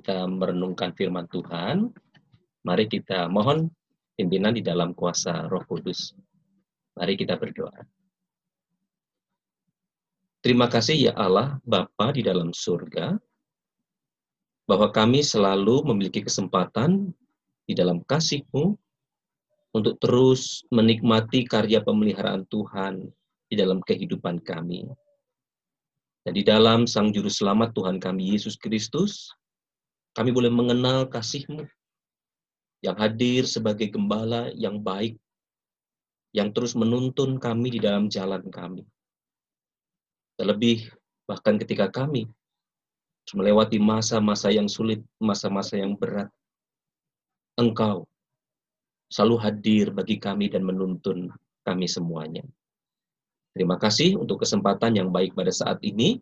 kita 0.00 0.24
merenungkan 0.24 0.96
firman 0.96 1.28
Tuhan, 1.28 1.92
mari 2.64 2.88
kita 2.88 3.28
mohon 3.28 3.68
pimpinan 4.16 4.56
di 4.56 4.64
dalam 4.64 4.96
kuasa 4.96 5.44
Roh 5.52 5.60
Kudus. 5.68 6.16
Mari 6.96 7.20
kita 7.20 7.36
berdoa. 7.36 7.84
Terima 10.40 10.72
kasih 10.72 10.96
ya 10.96 11.12
Allah, 11.12 11.60
Bapa 11.68 12.16
di 12.16 12.24
dalam 12.24 12.56
surga, 12.56 13.20
bahwa 14.64 14.88
kami 14.88 15.20
selalu 15.20 15.84
memiliki 15.92 16.24
kesempatan 16.24 17.12
di 17.68 17.76
dalam 17.76 18.00
kasih-Mu 18.00 18.72
untuk 19.76 20.00
terus 20.00 20.64
menikmati 20.72 21.44
karya 21.44 21.84
pemeliharaan 21.84 22.48
Tuhan 22.48 23.04
di 23.52 23.54
dalam 23.54 23.84
kehidupan 23.84 24.40
kami. 24.40 24.88
Dan 26.24 26.32
di 26.32 26.44
dalam 26.44 26.88
Sang 26.88 27.12
Juru 27.12 27.28
Selamat 27.28 27.76
Tuhan 27.76 28.00
kami 28.00 28.32
Yesus 28.32 28.56
Kristus, 28.56 29.32
kami 30.20 30.36
boleh 30.36 30.52
mengenal 30.52 31.08
kasih-Mu 31.08 31.64
yang 32.84 32.92
hadir 33.00 33.48
sebagai 33.48 33.88
gembala 33.88 34.52
yang 34.52 34.76
baik, 34.76 35.16
yang 36.36 36.52
terus 36.52 36.76
menuntun 36.76 37.40
kami 37.40 37.72
di 37.72 37.80
dalam 37.80 38.12
jalan 38.12 38.44
kami. 38.52 38.84
Terlebih 40.36 40.92
bahkan 41.24 41.56
ketika 41.56 41.88
kami 41.88 42.28
melewati 43.32 43.80
masa-masa 43.80 44.52
yang 44.52 44.68
sulit, 44.68 45.00
masa-masa 45.16 45.80
yang 45.80 45.96
berat, 45.96 46.28
Engkau 47.56 48.04
selalu 49.08 49.36
hadir 49.40 49.88
bagi 49.88 50.20
kami 50.20 50.52
dan 50.52 50.68
menuntun 50.68 51.32
kami 51.64 51.88
semuanya. 51.88 52.44
Terima 53.56 53.80
kasih 53.80 54.20
untuk 54.20 54.44
kesempatan 54.44 55.00
yang 55.00 55.08
baik 55.08 55.32
pada 55.32 55.48
saat 55.48 55.80
ini. 55.80 56.20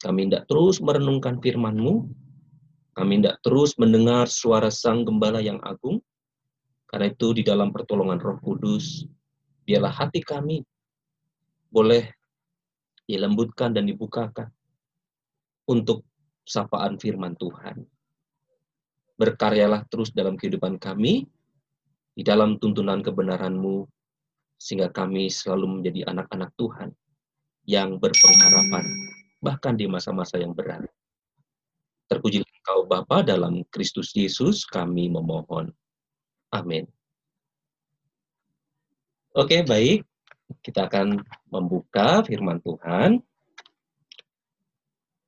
Kami 0.00 0.32
tidak 0.32 0.48
terus 0.48 0.80
merenungkan 0.80 1.44
firman-Mu. 1.44 2.08
Kami 2.98 3.22
tidak 3.22 3.38
terus 3.46 3.78
mendengar 3.78 4.26
suara 4.26 4.74
Sang 4.74 5.06
Gembala 5.06 5.38
yang 5.38 5.62
agung. 5.62 6.02
Karena 6.90 7.06
itu 7.14 7.30
di 7.30 7.46
dalam 7.46 7.70
pertolongan 7.70 8.18
Roh 8.18 8.42
Kudus, 8.42 9.06
biarlah 9.62 9.94
hati 9.94 10.18
kami 10.18 10.66
boleh 11.70 12.10
dilembutkan 13.06 13.70
dan 13.70 13.86
dibukakan 13.86 14.50
untuk 15.70 16.02
sapaan 16.42 16.98
firman 16.98 17.38
Tuhan. 17.38 17.86
Berkaryalah 19.14 19.86
terus 19.86 20.10
dalam 20.10 20.34
kehidupan 20.34 20.80
kami, 20.82 21.28
di 22.18 22.22
dalam 22.26 22.58
tuntunan 22.58 22.98
kebenaran-Mu, 22.98 23.86
sehingga 24.58 24.90
kami 24.90 25.30
selalu 25.30 25.78
menjadi 25.78 26.10
anak-anak 26.10 26.50
Tuhan 26.58 26.90
yang 27.68 28.00
berpengharapan, 28.02 28.84
bahkan 29.38 29.78
di 29.78 29.86
masa-masa 29.86 30.40
yang 30.40 30.50
berat. 30.50 30.88
Terpuji 32.08 32.40
Engkau 32.40 32.88
Bapa 32.88 33.20
dalam 33.20 33.60
Kristus 33.68 34.16
Yesus 34.16 34.64
kami 34.64 35.12
memohon. 35.12 35.68
Amin. 36.48 36.88
Oke, 39.36 39.60
baik. 39.60 40.08
Kita 40.64 40.88
akan 40.88 41.20
membuka 41.52 42.24
firman 42.24 42.64
Tuhan. 42.64 43.20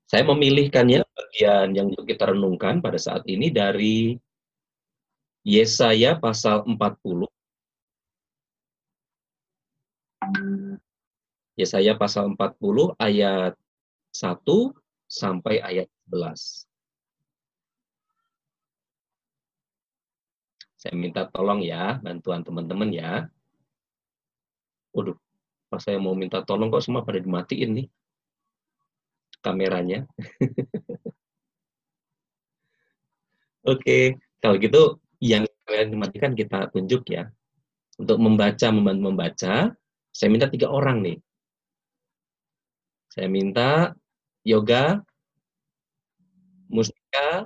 Saya 0.08 0.24
memilihkannya 0.24 1.04
bagian 1.04 1.76
yang 1.76 1.92
untuk 1.92 2.08
kita 2.08 2.32
renungkan 2.32 2.80
pada 2.80 2.96
saat 2.96 3.22
ini 3.28 3.52
dari 3.52 4.16
Yesaya 5.44 6.16
pasal 6.16 6.64
40. 6.64 7.28
Yesaya 11.60 11.92
pasal 11.94 12.32
40 12.32 12.96
ayat 12.96 13.52
1 14.16 14.72
sampai 15.06 15.60
ayat 15.60 15.86
11. 16.08 16.69
Saya 20.80 20.96
minta 20.96 21.28
tolong 21.28 21.60
ya, 21.60 22.00
bantuan 22.00 22.40
teman-teman 22.40 22.88
ya. 22.88 23.28
Waduh, 24.96 25.16
pas 25.68 25.84
saya 25.84 26.00
mau 26.00 26.16
minta 26.16 26.40
tolong 26.40 26.72
kok 26.72 26.80
semua 26.80 27.04
pada 27.04 27.20
dimatiin 27.20 27.70
nih 27.76 27.86
kameranya. 29.44 30.08
Oke, 33.68 34.16
kalau 34.40 34.56
gitu 34.56 34.96
yang 35.20 35.44
kalian 35.68 35.92
dimatikan 35.92 36.32
kita 36.32 36.72
tunjuk 36.72 37.04
ya. 37.12 37.28
Untuk 38.00 38.16
membaca, 38.16 38.72
membantu 38.72 39.02
membaca, 39.12 39.76
saya 40.16 40.28
minta 40.32 40.48
tiga 40.48 40.72
orang 40.72 41.04
nih. 41.04 41.20
Saya 43.12 43.28
minta 43.28 43.92
Yoga, 44.48 45.04
Mustika, 46.72 47.44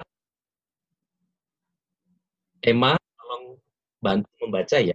Emma, 2.62 2.94
bantu 4.04 4.28
membaca 4.44 4.76
ya 4.76 4.92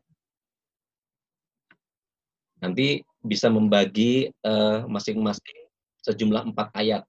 nanti 2.60 3.02
bisa 3.20 3.48
membagi 3.52 4.32
eh, 4.32 4.80
masing-masing 4.88 5.58
uh, 5.60 5.68
sejumlah 6.00 6.44
empat 6.56 6.72
ayat. 6.76 7.04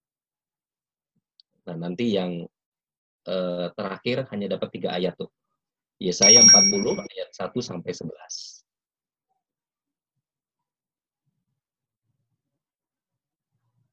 Nah, 1.70 1.76
nanti 1.78 2.18
yang 2.18 2.42
uh, 3.30 3.66
terakhir 3.78 4.26
hanya 4.34 4.58
dapat 4.58 4.68
tiga 4.74 4.90
ayat 4.98 5.14
tuh. 5.14 5.30
Yesaya 6.02 6.42
40 6.42 6.98
ayat 6.98 7.30
1 7.30 7.54
sampai 7.62 7.92
11. 7.94 8.10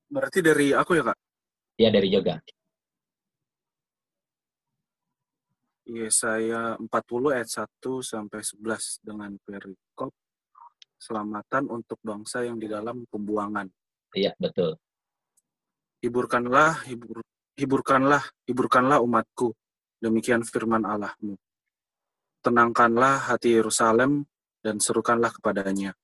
Berarti 0.07 0.39
dari 0.41 0.71
aku 0.73 0.97
ya, 0.97 1.03
Kak? 1.11 1.17
Ya, 1.77 1.91
dari 1.93 2.09
Yoga. 2.09 2.41
Yesaya 5.87 6.75
40 6.75 6.91
ayat 7.31 7.47
1 7.47 8.03
sampai 8.03 8.43
11 8.43 9.07
dengan 9.07 9.31
perikop 9.39 10.11
keselamatan 10.99 11.71
untuk 11.71 11.95
bangsa 12.03 12.43
yang 12.43 12.59
di 12.59 12.67
dalam 12.67 13.07
pembuangan. 13.07 13.71
Iya, 14.11 14.35
betul. 14.35 14.75
Hiburkanlah, 16.03 16.83
hibur, 16.91 17.23
hiburkanlah, 17.55 18.23
hiburkanlah 18.43 18.99
umatku. 18.99 19.55
Demikian 20.03 20.43
firman 20.45 20.83
Allahmu. 20.85 21.39
Tenangkanlah 22.43 23.33
hati 23.33 23.57
Yerusalem 23.57 24.27
dan 24.61 24.77
serukanlah 24.77 25.33
kepadanya 25.33 25.95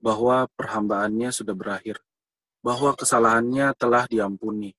bahwa 0.00 0.48
perhambaannya 0.56 1.32
sudah 1.32 1.52
berakhir, 1.56 2.00
bahwa 2.60 2.92
kesalahannya 2.96 3.72
telah 3.76 4.04
diampuni, 4.08 4.72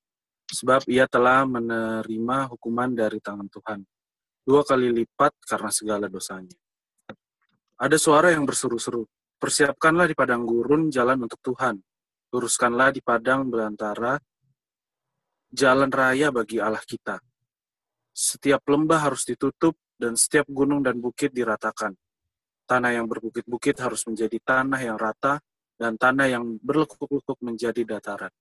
sebab 0.50 0.86
ia 0.86 1.10
telah 1.10 1.46
menerima 1.50 2.38
hukuman 2.54 2.94
dari 2.94 3.18
tangan 3.18 3.50
Tuhan, 3.50 3.86
dua 4.46 4.62
kali 4.62 4.94
lipat 4.94 5.34
karena 5.50 5.74
segala 5.74 6.06
dosanya. 6.06 6.56
Ada 7.76 7.98
suara 8.00 8.32
yang 8.32 8.48
berseru-seru, 8.48 9.04
Persiapkanlah 9.36 10.08
di 10.08 10.16
padang 10.16 10.48
gurun 10.48 10.88
jalan 10.88 11.28
untuk 11.28 11.38
Tuhan. 11.44 11.76
Luruskanlah 12.32 12.90
di 12.96 13.04
padang 13.04 13.46
belantara 13.52 14.18
jalan 15.52 15.92
raya 15.92 16.32
bagi 16.32 16.58
Allah 16.60 16.82
kita. 16.82 17.20
Setiap 18.16 18.64
lembah 18.66 19.12
harus 19.12 19.28
ditutup 19.28 19.76
dan 20.00 20.16
setiap 20.16 20.48
gunung 20.48 20.82
dan 20.82 20.98
bukit 21.04 21.36
diratakan. 21.36 21.94
Tanah 22.66 22.96
yang 22.96 23.06
berbukit-bukit 23.06 23.78
harus 23.78 24.08
menjadi 24.08 24.40
tanah 24.42 24.82
yang 24.82 24.98
rata 24.98 25.38
dan 25.76 26.00
tanah 26.00 26.32
yang 26.32 26.58
berlekuk-lekuk 26.64 27.38
menjadi 27.44 27.86
dataran. 27.86 28.32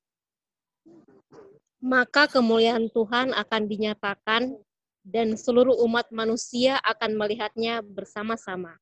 Maka 1.84 2.30
kemuliaan 2.30 2.88
Tuhan 2.88 3.36
akan 3.36 3.62
dinyatakan 3.68 4.56
dan 5.04 5.36
seluruh 5.36 5.76
umat 5.84 6.08
manusia 6.08 6.80
akan 6.80 7.20
melihatnya 7.20 7.84
bersama-sama. 7.84 8.80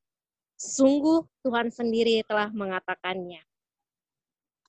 Sungguh 0.55 1.27
Tuhan 1.43 1.75
sendiri 1.75 2.23
telah 2.23 2.47
mengatakannya. 2.55 3.43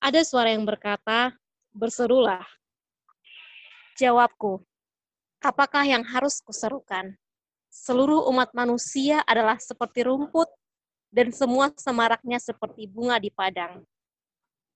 Ada 0.02 0.26
suara 0.26 0.50
yang 0.50 0.66
berkata, 0.66 1.32
berserulah. 1.70 2.42
Jawabku, 3.94 4.58
apakah 5.38 5.86
yang 5.86 6.02
harus 6.02 6.42
kuserukan? 6.42 7.14
Seluruh 7.70 8.26
umat 8.34 8.50
manusia 8.50 9.22
adalah 9.22 9.54
seperti 9.62 10.02
rumput, 10.02 10.50
dan 11.14 11.30
semua 11.30 11.70
semaraknya 11.78 12.42
seperti 12.42 12.90
bunga 12.90 13.22
di 13.22 13.30
padang. 13.30 13.86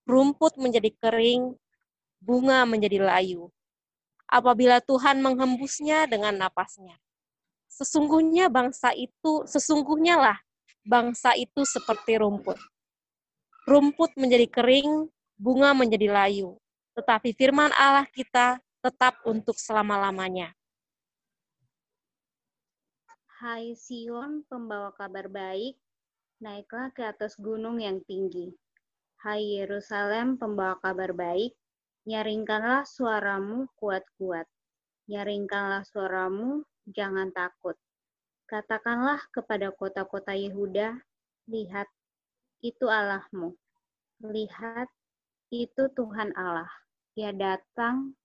Rumput 0.06 0.54
menjadi 0.54 0.94
kering, 0.94 1.58
bunga 2.22 2.62
menjadi 2.62 3.02
layu. 3.02 3.50
Apabila 4.28 4.84
Tuhan 4.84 5.24
menghembusnya 5.24 6.04
dengan 6.04 6.36
napasnya. 6.36 7.00
Sesungguhnya 7.68 8.52
bangsa 8.52 8.92
itu, 8.92 9.48
sesungguhnya 9.48 10.20
lah 10.20 10.38
bangsa 10.84 11.36
itu 11.36 11.64
seperti 11.64 12.20
rumput. 12.20 12.56
Rumput 13.68 14.16
menjadi 14.16 14.48
kering, 14.48 15.08
bunga 15.36 15.76
menjadi 15.76 16.08
layu, 16.08 16.56
tetapi 16.96 17.36
firman 17.36 17.68
Allah 17.76 18.08
kita 18.08 18.56
tetap 18.80 19.20
untuk 19.28 19.60
selama-lamanya. 19.60 20.56
Hai 23.38 23.76
Sion, 23.78 24.42
pembawa 24.50 24.90
kabar 24.98 25.30
baik, 25.30 25.78
naiklah 26.42 26.90
ke 26.90 27.06
atas 27.06 27.38
gunung 27.38 27.78
yang 27.78 28.02
tinggi. 28.02 28.50
Hai 29.22 29.62
Yerusalem, 29.62 30.34
pembawa 30.40 30.74
kabar 30.82 31.14
baik, 31.14 31.54
nyaringkanlah 32.08 32.88
suaramu 32.88 33.68
kuat-kuat. 33.76 34.48
Nyaringkanlah 35.12 35.84
suaramu, 35.84 36.64
jangan 36.88 37.28
takut. 37.36 37.76
Katakanlah 38.48 39.20
kepada 39.28 39.68
kota-kota 39.76 40.32
Yehuda, 40.32 40.96
lihat, 41.52 41.84
itu 42.64 42.88
Allahmu. 42.88 43.52
Lihat, 44.24 44.88
itu 45.52 45.92
Tuhan 45.92 46.32
Allah. 46.32 46.72
Ia 47.20 47.36
datang 47.36 48.16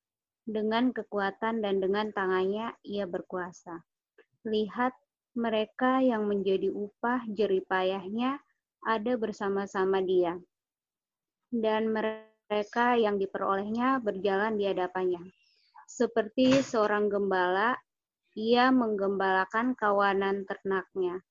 dengan 0.47 0.95
kekuatan 0.95 1.59
dan 1.59 1.83
dengan 1.83 2.07
tangannya 2.15 2.71
ia 2.87 3.03
berkuasa. 3.03 3.83
Lihat, 4.47 4.95
mereka 5.35 5.99
yang 5.99 6.31
menjadi 6.31 6.71
upah 6.71 7.27
jeripayahnya 7.27 8.39
ada 8.87 9.13
bersama-sama 9.19 9.99
dia. 9.99 10.39
Dan 11.51 11.91
mereka 11.91 12.32
yang 12.99 13.17
diperolehnya 13.17 14.03
berjalan 14.03 14.59
di 14.59 14.69
hadapannya. 14.69 15.23
Seperti 15.89 16.61
seorang 16.61 17.09
gembala, 17.09 17.77
ia 18.33 18.73
menggembalakan 18.73 19.77
kawanan 19.77 20.45
ternaknya 20.49 21.21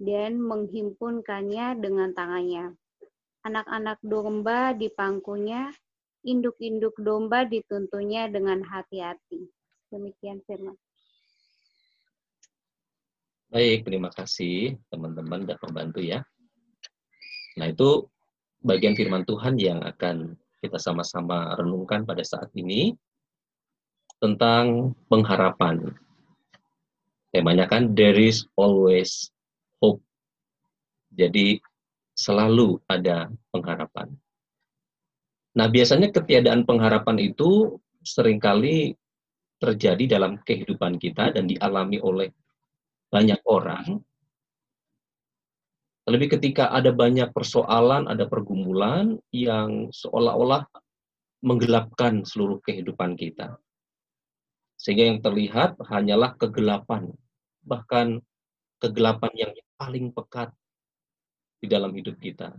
dan 0.00 0.40
menghimpunkannya 0.40 1.80
dengan 1.80 2.12
tangannya. 2.12 2.76
Anak-anak 3.44 4.00
domba 4.02 4.72
di 4.72 4.88
pangkunya, 4.92 5.70
induk-induk 6.24 6.96
domba 6.98 7.46
dituntunnya 7.46 8.28
dengan 8.32 8.64
hati-hati. 8.64 9.46
Demikian 9.92 10.42
firman. 10.44 10.74
Baik, 13.46 13.86
terima 13.86 14.10
kasih 14.10 14.74
teman-teman 14.90 15.46
dan 15.46 15.56
pembantu 15.62 16.02
ya. 16.02 16.26
Nah, 17.56 17.70
itu 17.70 18.10
bagian 18.60 18.98
firman 18.98 19.22
Tuhan 19.22 19.54
yang 19.56 19.80
akan 19.86 20.34
kita 20.60 20.80
sama-sama 20.80 21.54
renungkan 21.56 22.04
pada 22.08 22.24
saat 22.24 22.48
ini 22.56 22.96
tentang 24.16 24.96
pengharapan. 25.06 25.92
Temanya 27.30 27.68
kan 27.68 27.92
there 27.92 28.16
is 28.16 28.48
always 28.56 29.28
hope. 29.76 30.00
Jadi 31.12 31.60
selalu 32.16 32.80
ada 32.88 33.28
pengharapan. 33.52 34.08
Nah, 35.56 35.68
biasanya 35.68 36.12
ketiadaan 36.12 36.64
pengharapan 36.64 37.16
itu 37.20 37.76
sering 38.04 38.40
kali 38.40 38.96
terjadi 39.56 40.20
dalam 40.20 40.40
kehidupan 40.44 41.00
kita 41.00 41.32
dan 41.32 41.48
dialami 41.48 41.96
oleh 42.00 42.28
banyak 43.08 43.40
orang. 43.48 44.00
Lebih 46.06 46.38
ketika 46.38 46.70
ada 46.70 46.94
banyak 46.94 47.34
persoalan, 47.34 48.06
ada 48.06 48.30
pergumulan 48.30 49.18
yang 49.34 49.90
seolah-olah 49.90 50.62
menggelapkan 51.42 52.22
seluruh 52.22 52.62
kehidupan 52.62 53.18
kita. 53.18 53.58
Sehingga 54.78 55.10
yang 55.10 55.18
terlihat 55.18 55.74
hanyalah 55.82 56.38
kegelapan, 56.38 57.10
bahkan 57.66 58.22
kegelapan 58.78 59.32
yang 59.34 59.52
paling 59.74 60.14
pekat 60.14 60.54
di 61.58 61.66
dalam 61.66 61.90
hidup 61.90 62.14
kita. 62.22 62.54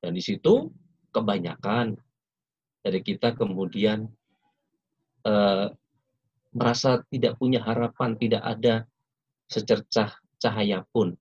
Dan 0.00 0.16
di 0.16 0.24
situ 0.24 0.72
kebanyakan 1.12 1.92
dari 2.80 3.04
kita 3.04 3.36
kemudian 3.36 4.08
eh, 5.28 5.66
merasa 6.56 7.04
tidak 7.12 7.36
punya 7.36 7.60
harapan, 7.60 8.16
tidak 8.16 8.40
ada 8.40 8.88
secercah 9.44 10.16
cahaya 10.40 10.88
pun 10.88 11.20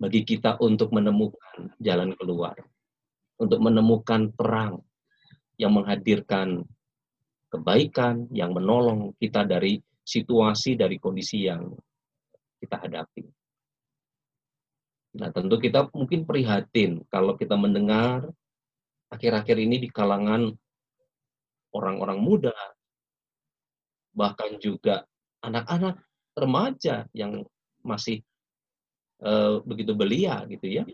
bagi 0.00 0.24
kita 0.24 0.56
untuk 0.64 0.96
menemukan 0.96 1.76
jalan 1.76 2.16
keluar, 2.16 2.56
untuk 3.36 3.60
menemukan 3.60 4.32
terang 4.32 4.80
yang 5.60 5.76
menghadirkan 5.76 6.64
kebaikan, 7.52 8.24
yang 8.32 8.56
menolong 8.56 9.12
kita 9.20 9.44
dari 9.44 9.76
situasi, 10.00 10.80
dari 10.80 10.96
kondisi 10.96 11.44
yang 11.44 11.68
kita 12.56 12.80
hadapi. 12.80 13.28
Nah, 15.20 15.28
tentu 15.34 15.60
kita 15.60 15.90
mungkin 15.92 16.24
prihatin 16.24 17.04
kalau 17.12 17.36
kita 17.36 17.58
mendengar 17.60 18.24
akhir-akhir 19.12 19.56
ini 19.60 19.84
di 19.84 19.88
kalangan 19.92 20.54
orang-orang 21.76 22.18
muda, 22.22 22.56
bahkan 24.14 24.56
juga 24.62 25.04
anak-anak 25.42 25.98
remaja 26.38 27.04
yang 27.12 27.42
masih 27.82 28.22
uh, 29.24 29.60
begitu 29.64 29.92
belia 29.96 30.44
gitu 30.48 30.66
ya, 30.66 30.84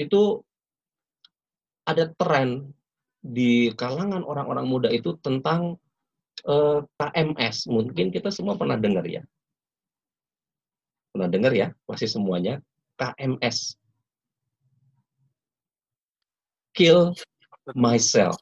itu 0.00 0.40
ada 1.84 2.08
tren 2.16 2.72
di 3.20 3.68
kalangan 3.76 4.24
orang-orang 4.24 4.64
muda 4.64 4.88
itu 4.88 5.16
tentang 5.20 5.76
eh, 6.48 6.80
KMS. 6.96 7.68
Mungkin 7.68 8.08
kita 8.08 8.32
semua 8.32 8.56
pernah 8.56 8.80
dengar 8.80 9.04
ya. 9.04 9.20
Pernah 11.12 11.28
dengar 11.28 11.52
ya, 11.52 11.68
pasti 11.84 12.08
semuanya. 12.08 12.62
KMS. 12.96 13.76
Kill 16.72 17.12
myself. 17.76 18.38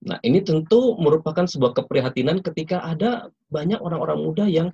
Nah, 0.00 0.16
ini 0.24 0.40
tentu 0.40 0.96
merupakan 0.96 1.44
sebuah 1.44 1.76
keprihatinan 1.76 2.40
ketika 2.40 2.80
ada 2.80 3.28
banyak 3.52 3.76
orang-orang 3.84 4.18
muda 4.24 4.48
yang 4.48 4.72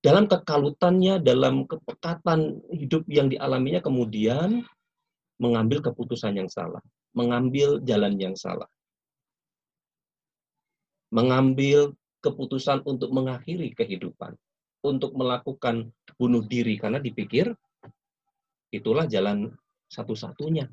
dalam 0.00 0.24
kekalutannya, 0.24 1.20
dalam 1.20 1.68
kepekatan 1.68 2.64
hidup 2.72 3.04
yang 3.08 3.28
dialaminya 3.28 3.84
kemudian 3.84 4.64
mengambil 5.36 5.84
keputusan 5.84 6.40
yang 6.40 6.48
salah, 6.48 6.80
mengambil 7.12 7.80
jalan 7.84 8.16
yang 8.16 8.32
salah. 8.32 8.68
Mengambil 11.12 11.92
keputusan 12.24 12.84
untuk 12.88 13.10
mengakhiri 13.12 13.76
kehidupan 13.76 14.36
untuk 14.80 15.12
melakukan 15.12 15.92
bunuh 16.16 16.44
diri 16.44 16.80
karena 16.80 17.00
dipikir 17.00 17.52
itulah 18.72 19.04
jalan 19.04 19.52
satu-satunya 19.90 20.70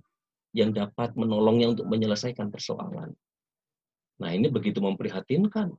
yang 0.56 0.72
dapat 0.72 1.18
menolongnya 1.20 1.76
untuk 1.76 1.90
menyelesaikan 1.90 2.48
persoalan. 2.48 3.12
Nah, 4.18 4.30
ini 4.32 4.48
begitu 4.48 4.80
memprihatinkan. 4.80 5.74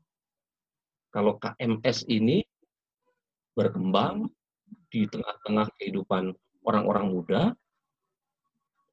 Kalau 1.08 1.40
KMS 1.40 2.04
ini 2.10 2.44
berkembang 3.58 4.30
di 4.86 5.10
tengah-tengah 5.10 5.66
kehidupan 5.74 6.30
orang-orang 6.62 7.06
muda, 7.10 7.42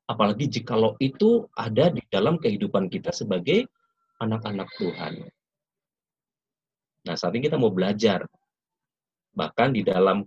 apalagi 0.09 0.49
jikalau 0.49 0.97
itu 0.97 1.45
ada 1.53 1.93
di 1.93 2.01
dalam 2.09 2.41
kehidupan 2.41 2.89
kita 2.89 3.13
sebagai 3.13 3.69
anak-anak 4.17 4.65
Tuhan. 4.81 5.13
Nah, 7.05 7.13
saat 7.13 7.37
ini 7.37 7.45
kita 7.45 7.61
mau 7.61 7.69
belajar 7.69 8.25
Bahkan 9.35 9.75
di 9.75 9.83
dalam 9.83 10.23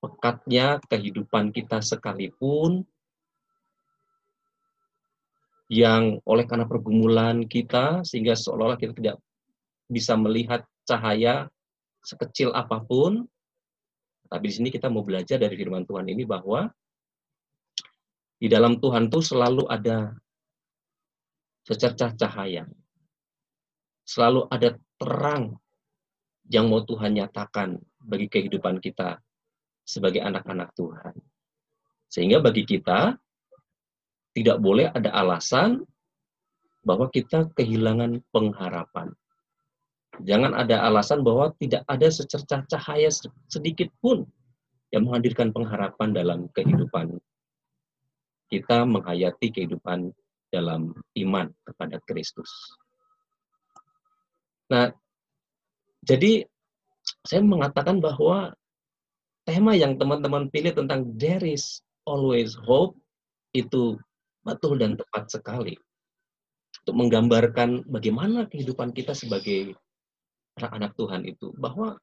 pekatnya 0.00 0.80
kehidupan 0.88 1.52
kita 1.52 1.84
sekalipun, 1.84 2.80
yang 5.68 6.16
oleh 6.24 6.48
karena 6.48 6.64
pergumulan 6.64 7.44
kita, 7.44 8.00
sehingga 8.08 8.32
seolah-olah 8.32 8.80
kita 8.80 8.96
tidak 8.96 9.16
bisa 9.92 10.16
melihat 10.16 10.64
cahaya 10.88 11.52
sekecil 12.00 12.56
apa 12.56 12.80
pun, 12.80 13.28
tapi 14.26 14.50
di 14.50 14.54
sini 14.54 14.68
kita 14.68 14.90
mau 14.90 15.06
belajar 15.06 15.38
dari 15.38 15.54
firman 15.54 15.86
Tuhan 15.86 16.06
ini 16.10 16.26
bahwa 16.26 16.68
di 18.36 18.46
dalam 18.52 18.76
Tuhan 18.76 19.08
itu 19.08 19.20
selalu 19.24 19.64
ada 19.66 20.12
secercah 21.64 22.12
cahaya. 22.14 22.68
Selalu 24.06 24.46
ada 24.52 24.78
terang 25.00 25.58
yang 26.46 26.70
mau 26.70 26.84
Tuhan 26.86 27.18
nyatakan 27.18 27.74
bagi 27.98 28.30
kehidupan 28.30 28.78
kita 28.78 29.18
sebagai 29.82 30.22
anak-anak 30.22 30.70
Tuhan. 30.78 31.14
Sehingga 32.06 32.38
bagi 32.38 32.62
kita 32.62 33.18
tidak 34.36 34.58
boleh 34.62 34.92
ada 34.92 35.10
alasan 35.10 35.82
bahwa 36.86 37.10
kita 37.10 37.50
kehilangan 37.56 38.22
pengharapan. 38.30 39.10
Jangan 40.24 40.56
ada 40.56 40.80
alasan 40.86 41.20
bahwa 41.20 41.52
tidak 41.60 41.84
ada 41.90 42.08
secercah 42.08 42.64
cahaya 42.70 43.12
sedikit 43.52 43.92
pun 44.00 44.24
yang 44.94 45.04
menghadirkan 45.04 45.52
pengharapan 45.52 46.14
dalam 46.14 46.38
kehidupan 46.56 47.20
kita 48.46 48.86
menghayati 48.86 49.50
kehidupan 49.50 50.14
dalam 50.54 50.94
iman 51.18 51.50
kepada 51.66 51.98
Kristus. 52.06 52.48
Nah, 54.70 54.94
jadi 56.06 56.46
saya 57.26 57.42
mengatakan 57.42 57.98
bahwa 57.98 58.54
tema 59.46 59.74
yang 59.74 59.98
teman-teman 59.98 60.50
pilih 60.50 60.74
tentang 60.74 61.06
there 61.18 61.42
is 61.42 61.82
always 62.06 62.54
hope 62.54 62.94
itu 63.54 63.98
betul 64.46 64.78
dan 64.78 64.94
tepat 64.94 65.26
sekali 65.30 65.74
untuk 66.86 66.94
menggambarkan 67.02 67.82
bagaimana 67.90 68.46
kehidupan 68.46 68.94
kita 68.94 69.10
sebagai 69.10 69.74
anak-anak 70.56 70.92
Tuhan 70.96 71.22
itu 71.28 71.52
bahwa 71.60 72.00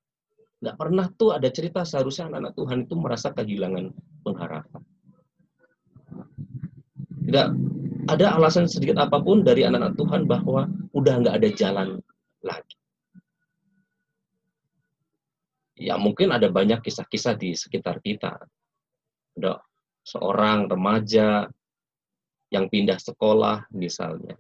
nggak 0.64 0.78
pernah 0.78 1.06
tuh 1.18 1.36
ada 1.36 1.50
cerita 1.50 1.84
seharusnya 1.84 2.30
anak-anak 2.30 2.54
Tuhan 2.56 2.80
itu 2.88 2.96
merasa 2.96 3.28
kehilangan 3.34 3.92
pengharapan. 4.24 4.82
Tidak 7.24 7.48
ada 8.08 8.26
alasan 8.38 8.70
sedikit 8.70 9.02
apa 9.02 9.20
pun 9.20 9.42
dari 9.42 9.66
anak-anak 9.66 9.98
Tuhan 9.98 10.22
bahwa 10.30 10.70
udah 10.94 11.14
nggak 11.20 11.36
ada 11.42 11.50
jalan 11.52 11.88
lagi. 12.46 12.78
Ya 15.74 15.98
mungkin 15.98 16.32
ada 16.32 16.48
banyak 16.48 16.80
kisah-kisah 16.86 17.36
di 17.36 17.58
sekitar 17.58 18.00
kita. 18.00 18.38
Ada 19.36 19.60
seorang 20.06 20.70
remaja 20.70 21.50
yang 22.54 22.70
pindah 22.70 23.02
sekolah 23.02 23.66
misalnya. 23.74 24.38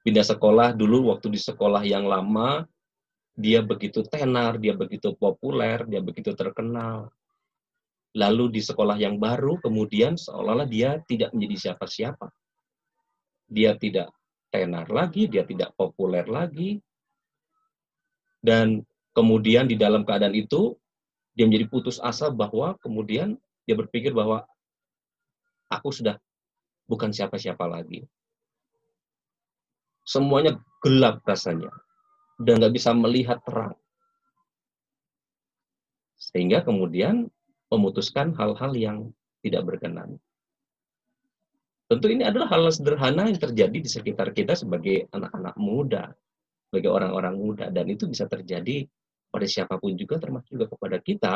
Pindah 0.00 0.24
sekolah 0.24 0.72
dulu 0.72 1.12
waktu 1.12 1.28
di 1.28 1.40
sekolah 1.40 1.84
yang 1.84 2.08
lama, 2.08 2.64
dia 3.36 3.60
begitu 3.60 4.00
tenar, 4.04 4.56
dia 4.56 4.72
begitu 4.72 5.12
populer, 5.12 5.84
dia 5.84 6.00
begitu 6.00 6.32
terkenal. 6.32 7.12
Lalu 8.16 8.58
di 8.58 8.60
sekolah 8.64 8.96
yang 8.98 9.20
baru, 9.20 9.60
kemudian 9.60 10.16
seolah-olah 10.16 10.66
dia 10.66 10.98
tidak 11.04 11.30
menjadi 11.36 11.70
siapa-siapa. 11.70 12.26
Dia 13.46 13.76
tidak 13.76 14.10
tenar 14.50 14.90
lagi, 14.90 15.30
dia 15.30 15.46
tidak 15.46 15.76
populer 15.78 16.26
lagi. 16.26 16.80
Dan 18.40 18.82
kemudian 19.14 19.68
di 19.68 19.76
dalam 19.78 20.02
keadaan 20.02 20.34
itu, 20.34 20.74
dia 21.36 21.46
menjadi 21.46 21.70
putus 21.70 22.02
asa 22.02 22.32
bahwa 22.32 22.74
kemudian 22.82 23.38
dia 23.68 23.78
berpikir 23.78 24.10
bahwa 24.10 24.42
aku 25.70 25.94
sudah 25.94 26.18
bukan 26.90 27.14
siapa-siapa 27.14 27.62
lagi. 27.70 28.02
Semuanya 30.10 30.58
gelap 30.82 31.22
rasanya. 31.22 31.70
Dan 32.34 32.58
nggak 32.58 32.74
bisa 32.74 32.90
melihat 32.90 33.38
terang. 33.46 33.78
Sehingga 36.18 36.66
kemudian 36.66 37.30
memutuskan 37.70 38.34
hal-hal 38.34 38.74
yang 38.74 38.98
tidak 39.46 39.62
berkenan. 39.70 40.18
Tentu 41.86 42.06
ini 42.10 42.26
adalah 42.26 42.50
hal 42.50 42.66
sederhana 42.70 43.30
yang 43.30 43.38
terjadi 43.38 43.78
di 43.78 43.90
sekitar 43.90 44.34
kita 44.34 44.58
sebagai 44.58 45.10
anak-anak 45.10 45.54
muda, 45.58 46.10
sebagai 46.70 46.90
orang-orang 46.90 47.34
muda, 47.34 47.66
dan 47.70 47.86
itu 47.90 48.06
bisa 48.06 48.30
terjadi 48.30 48.86
pada 49.30 49.46
siapa 49.46 49.74
pun 49.78 49.94
juga, 49.98 50.18
termasuk 50.22 50.54
juga 50.54 50.66
kepada 50.70 50.98
kita, 51.02 51.34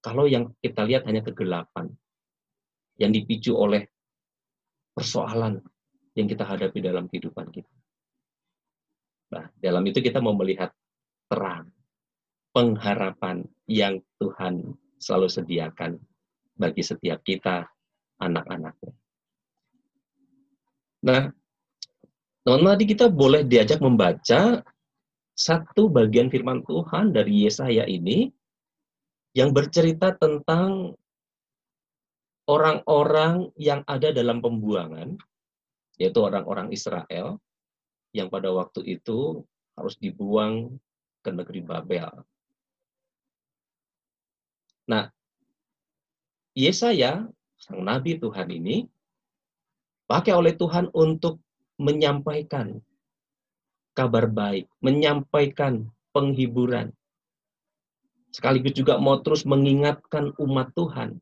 kalau 0.00 0.24
yang 0.24 0.52
kita 0.60 0.88
lihat 0.88 1.04
hanya 1.04 1.20
kegelapan, 1.20 1.92
yang 2.96 3.12
dipicu 3.12 3.52
oleh 3.52 3.84
persoalan 4.96 5.60
yang 6.16 6.28
kita 6.28 6.48
hadapi 6.48 6.80
dalam 6.80 7.04
kehidupan 7.08 7.48
kita. 7.52 7.79
Nah, 9.30 9.46
dalam 9.62 9.86
itu 9.86 10.02
kita 10.02 10.18
mau 10.18 10.34
melihat 10.34 10.74
terang, 11.30 11.70
pengharapan 12.50 13.46
yang 13.70 14.02
Tuhan 14.18 14.74
selalu 14.98 15.28
sediakan 15.30 15.96
bagi 16.58 16.82
setiap 16.82 17.22
kita, 17.22 17.64
anak-anaknya. 18.18 18.92
Nah, 21.00 21.22
teman-teman 22.44 22.72
tadi 22.76 22.84
kita 22.90 23.06
boleh 23.08 23.46
diajak 23.46 23.80
membaca 23.80 24.60
satu 25.32 25.88
bagian 25.88 26.28
firman 26.28 26.60
Tuhan 26.68 27.16
dari 27.16 27.48
Yesaya 27.48 27.88
ini 27.88 28.28
yang 29.32 29.54
bercerita 29.54 30.12
tentang 30.18 30.92
orang-orang 32.50 33.48
yang 33.54 33.86
ada 33.86 34.10
dalam 34.10 34.42
pembuangan, 34.42 35.14
yaitu 35.96 36.18
orang-orang 36.20 36.74
Israel, 36.74 37.38
yang 38.10 38.26
pada 38.28 38.50
waktu 38.50 38.98
itu 38.98 39.46
harus 39.78 39.94
dibuang 39.98 40.76
ke 41.22 41.30
negeri 41.30 41.60
Babel. 41.62 42.10
Nah, 44.90 45.06
Yesaya, 46.58 47.30
sang 47.54 47.80
nabi 47.86 48.18
Tuhan 48.18 48.50
ini, 48.50 48.90
pakai 50.10 50.34
oleh 50.34 50.58
Tuhan 50.58 50.90
untuk 50.90 51.38
menyampaikan 51.78 52.82
kabar 53.94 54.26
baik, 54.26 54.66
menyampaikan 54.82 55.86
penghiburan. 56.10 56.90
Sekaligus 58.34 58.74
juga 58.74 58.98
mau 58.98 59.18
terus 59.22 59.46
mengingatkan 59.46 60.34
umat 60.38 60.70
Tuhan 60.74 61.18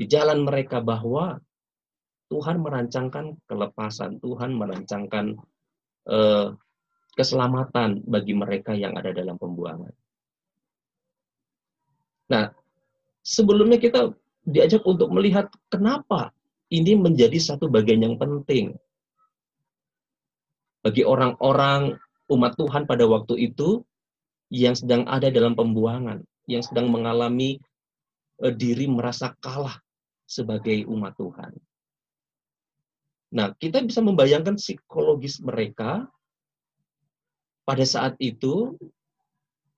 di 0.00 0.08
jalan 0.08 0.42
mereka 0.48 0.80
bahwa 0.80 1.38
Tuhan 2.30 2.62
merancangkan 2.62 3.34
kelepasan, 3.50 4.22
Tuhan 4.22 4.54
merancangkan 4.54 5.34
eh, 6.06 6.48
keselamatan 7.18 8.06
bagi 8.06 8.32
mereka 8.38 8.70
yang 8.72 8.94
ada 8.94 9.10
dalam 9.10 9.34
pembuangan. 9.34 9.90
Nah, 12.30 12.54
sebelumnya 13.26 13.82
kita 13.82 14.14
diajak 14.46 14.86
untuk 14.86 15.10
melihat 15.10 15.50
kenapa 15.66 16.30
ini 16.70 16.94
menjadi 16.94 17.34
satu 17.36 17.66
bagian 17.66 18.06
yang 18.06 18.16
penting 18.16 18.78
bagi 20.86 21.02
orang-orang 21.02 21.98
umat 22.30 22.54
Tuhan 22.56 22.86
pada 22.86 23.04
waktu 23.10 23.50
itu 23.50 23.82
yang 24.54 24.78
sedang 24.78 25.02
ada 25.10 25.28
dalam 25.34 25.58
pembuangan, 25.58 26.22
yang 26.46 26.62
sedang 26.62 26.94
mengalami 26.94 27.58
eh, 28.38 28.54
diri 28.54 28.86
merasa 28.86 29.34
kalah 29.42 29.82
sebagai 30.30 30.86
umat 30.86 31.18
Tuhan. 31.18 31.58
Nah, 33.30 33.54
kita 33.54 33.78
bisa 33.86 34.02
membayangkan 34.02 34.58
psikologis 34.58 35.38
mereka 35.38 36.10
pada 37.62 37.86
saat 37.86 38.18
itu 38.18 38.74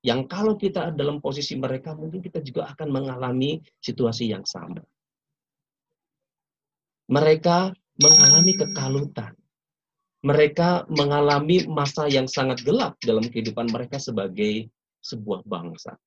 yang 0.02 0.24
kalau 0.26 0.56
kita 0.56 0.90
dalam 0.96 1.20
posisi 1.20 1.54
mereka 1.54 1.92
mungkin 1.92 2.24
kita 2.24 2.40
juga 2.40 2.72
akan 2.72 2.88
mengalami 2.88 3.60
situasi 3.78 4.32
yang 4.32 4.42
sama. 4.42 4.80
Mereka 7.12 7.76
mengalami 8.00 8.52
kekalutan. 8.56 9.36
Mereka 10.22 10.86
mengalami 10.88 11.66
masa 11.66 12.06
yang 12.06 12.30
sangat 12.30 12.62
gelap 12.62 12.96
dalam 13.02 13.26
kehidupan 13.26 13.68
mereka 13.68 13.98
sebagai 13.98 14.70
sebuah 15.02 15.44
bangsa. 15.44 15.98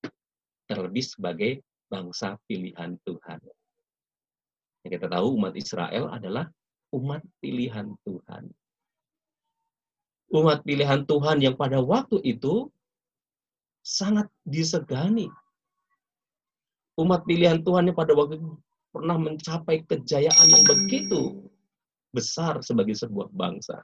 Terlebih 0.65 1.03
sebagai 1.03 1.61
bangsa 1.91 2.39
pilihan 2.47 2.95
Tuhan. 3.05 3.39
Yang 4.87 4.91
kita 4.97 5.07
tahu 5.11 5.35
umat 5.37 5.53
Israel 5.53 6.09
adalah 6.09 6.47
umat 6.95 7.21
pilihan 7.43 7.91
Tuhan. 8.07 8.47
Umat 10.31 10.63
pilihan 10.63 11.03
Tuhan 11.03 11.43
yang 11.43 11.55
pada 11.59 11.83
waktu 11.83 12.23
itu 12.23 12.71
sangat 13.83 14.31
disegani. 14.47 15.27
Umat 16.95 17.27
pilihan 17.27 17.59
Tuhan 17.59 17.91
yang 17.91 17.97
pada 17.97 18.15
waktu 18.15 18.39
itu 18.39 18.55
pernah 18.95 19.19
mencapai 19.19 19.83
kejayaan 19.83 20.47
yang 20.47 20.63
begitu 20.63 21.51
besar 22.15 22.63
sebagai 22.63 22.95
sebuah 22.95 23.27
bangsa. 23.35 23.83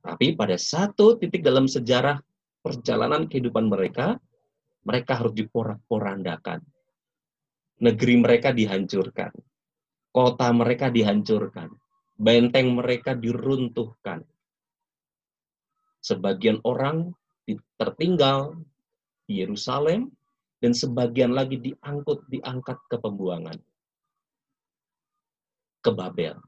Tapi 0.00 0.32
pada 0.36 0.56
satu 0.56 1.16
titik 1.20 1.44
dalam 1.44 1.68
sejarah 1.68 2.20
perjalanan 2.64 3.28
kehidupan 3.28 3.68
mereka, 3.68 4.16
mereka 4.84 5.20
harus 5.20 5.32
diporak-porandakan 5.36 6.64
negeri 7.80 8.14
mereka 8.20 8.54
dihancurkan, 8.54 9.32
kota 10.14 10.46
mereka 10.54 10.94
dihancurkan, 10.94 11.74
benteng 12.14 12.78
mereka 12.78 13.18
diruntuhkan. 13.18 14.22
Sebagian 15.98 16.62
orang 16.62 17.10
tertinggal 17.74 18.54
di 19.26 19.42
Yerusalem 19.42 20.14
dan 20.62 20.72
sebagian 20.72 21.34
lagi 21.34 21.58
diangkut 21.58 22.22
diangkat 22.30 22.78
ke 22.86 22.96
pembuangan 23.02 23.58
ke 25.82 25.90
Babel. 25.90 26.38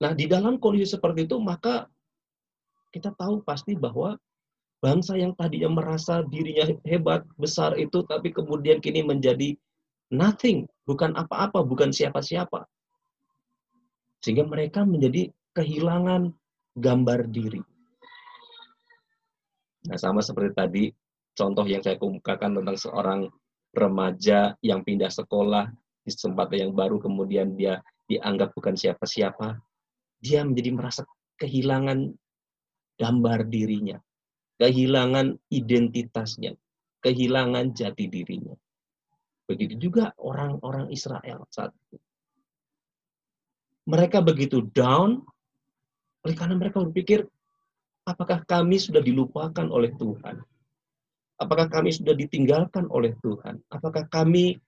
Nah, 0.00 0.12
di 0.14 0.24
dalam 0.30 0.56
kondisi 0.62 0.94
seperti 0.94 1.26
itu 1.26 1.36
maka 1.42 1.90
kita 2.94 3.10
tahu 3.16 3.42
pasti 3.42 3.74
bahwa 3.74 4.16
Bangsa 4.82 5.14
yang 5.14 5.30
tadinya 5.38 5.70
merasa 5.78 6.26
dirinya 6.26 6.66
hebat, 6.82 7.22
besar 7.38 7.78
itu, 7.78 8.02
tapi 8.02 8.34
kemudian 8.34 8.82
kini 8.82 9.06
menjadi 9.06 9.54
nothing, 10.10 10.66
bukan 10.86 11.14
apa-apa, 11.14 11.62
bukan 11.62 11.90
siapa-siapa. 11.90 12.66
Sehingga 14.22 14.46
mereka 14.46 14.86
menjadi 14.86 15.30
kehilangan 15.52 16.30
gambar 16.78 17.26
diri. 17.28 17.62
Nah, 19.90 19.98
sama 19.98 20.22
seperti 20.22 20.52
tadi, 20.54 20.84
contoh 21.34 21.66
yang 21.66 21.82
saya 21.82 21.98
kemukakan 21.98 22.62
tentang 22.62 22.78
seorang 22.78 23.20
remaja 23.74 24.54
yang 24.62 24.86
pindah 24.86 25.10
sekolah 25.10 25.66
di 26.06 26.12
tempat 26.14 26.54
yang 26.54 26.70
baru, 26.70 27.02
kemudian 27.02 27.58
dia 27.58 27.82
dianggap 28.06 28.54
bukan 28.54 28.78
siapa-siapa, 28.78 29.58
dia 30.22 30.46
menjadi 30.46 30.70
merasa 30.70 31.02
kehilangan 31.42 32.14
gambar 32.94 33.50
dirinya 33.50 33.98
kehilangan 34.62 35.42
identitasnya, 35.50 36.54
kehilangan 37.02 37.74
jati 37.74 38.06
dirinya. 38.06 38.54
Begitu 39.52 39.90
juga 39.90 40.16
orang-orang 40.16 40.88
Israel 40.88 41.44
saat 41.52 41.76
itu. 41.76 42.00
Mereka 43.84 44.24
begitu 44.24 44.64
down, 44.72 45.20
oleh 46.22 46.36
karena 46.38 46.54
mereka 46.56 46.80
berpikir, 46.80 47.26
apakah 48.08 48.40
kami 48.48 48.78
sudah 48.78 49.04
dilupakan 49.04 49.66
oleh 49.68 49.92
Tuhan? 49.98 50.40
Apakah 51.42 51.66
kami 51.66 51.90
sudah 51.90 52.14
ditinggalkan 52.14 52.86
oleh 52.88 53.12
Tuhan? 53.20 53.58
Apakah 53.74 54.06
kami 54.06 54.62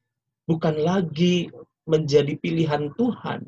bukan 0.44 0.76
lagi 0.76 1.48
menjadi 1.86 2.34
pilihan 2.40 2.92
Tuhan, 2.98 3.44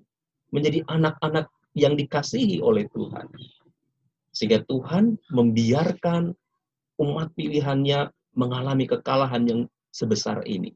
menjadi 0.52 0.84
anak-anak 0.88 1.50
yang 1.76 1.96
dikasihi 1.96 2.64
oleh 2.64 2.88
Tuhan. 2.92 3.28
Sehingga 4.32 4.64
Tuhan 4.64 5.20
membiarkan 5.32 6.32
umat 7.00 7.28
pilihannya 7.36 8.12
mengalami 8.36 8.84
kekalahan 8.88 9.44
yang 9.48 9.60
sebesar 9.92 10.44
ini. 10.44 10.72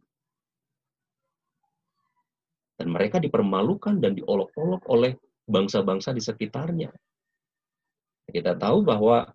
Dan 2.81 2.97
mereka 2.97 3.21
dipermalukan 3.21 4.01
dan 4.01 4.17
diolok-olok 4.17 4.89
oleh 4.89 5.13
bangsa-bangsa 5.45 6.17
di 6.17 6.25
sekitarnya. 6.25 6.89
Kita 8.25 8.57
tahu 8.57 8.81
bahwa 8.81 9.29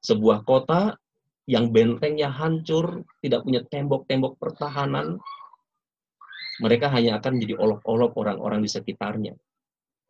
sebuah 0.00 0.48
kota 0.48 0.96
yang 1.44 1.68
bentengnya 1.68 2.32
hancur, 2.32 3.04
tidak 3.20 3.44
punya 3.44 3.60
tembok-tembok 3.68 4.40
pertahanan, 4.40 5.20
mereka 6.64 6.88
hanya 6.88 7.20
akan 7.20 7.36
menjadi 7.36 7.60
olok-olok 7.60 8.16
orang-orang 8.16 8.64
di 8.64 8.70
sekitarnya. 8.72 9.34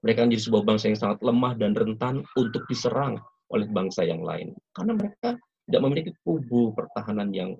Mereka 0.07 0.29
menjadi 0.29 0.43
sebuah 0.47 0.63
bangsa 0.63 0.85
yang 0.87 1.01
sangat 1.01 1.19
lemah 1.27 1.59
dan 1.59 1.73
rentan 1.75 2.23
untuk 2.39 2.63
diserang 2.71 3.19
oleh 3.51 3.67
bangsa 3.67 4.07
yang 4.07 4.23
lain. 4.23 4.55
Karena 4.71 4.95
mereka 4.95 5.35
tidak 5.67 5.81
memiliki 5.83 6.13
kubu 6.23 6.79
pertahanan 6.79 7.35
yang 7.35 7.59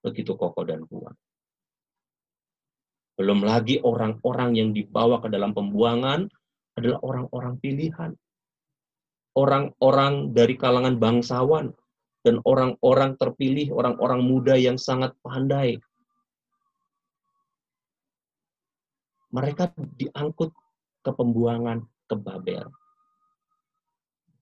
begitu 0.00 0.32
kokoh 0.32 0.64
dan 0.64 0.84
kuat. 0.88 1.12
Belum 3.22 3.46
lagi 3.46 3.78
orang-orang 3.78 4.58
yang 4.58 4.74
dibawa 4.74 5.22
ke 5.22 5.30
dalam 5.30 5.54
pembuangan 5.54 6.26
adalah 6.74 6.98
orang-orang 7.06 7.54
pilihan. 7.62 8.10
Orang-orang 9.38 10.34
dari 10.34 10.58
kalangan 10.58 10.98
bangsawan 10.98 11.70
dan 12.26 12.42
orang-orang 12.42 13.14
terpilih, 13.14 13.70
orang-orang 13.78 14.26
muda 14.26 14.58
yang 14.58 14.74
sangat 14.74 15.14
pandai. 15.22 15.78
Mereka 19.30 19.70
diangkut 20.02 20.50
ke 21.06 21.10
pembuangan 21.14 21.78
ke 22.10 22.18
Babel. 22.18 22.66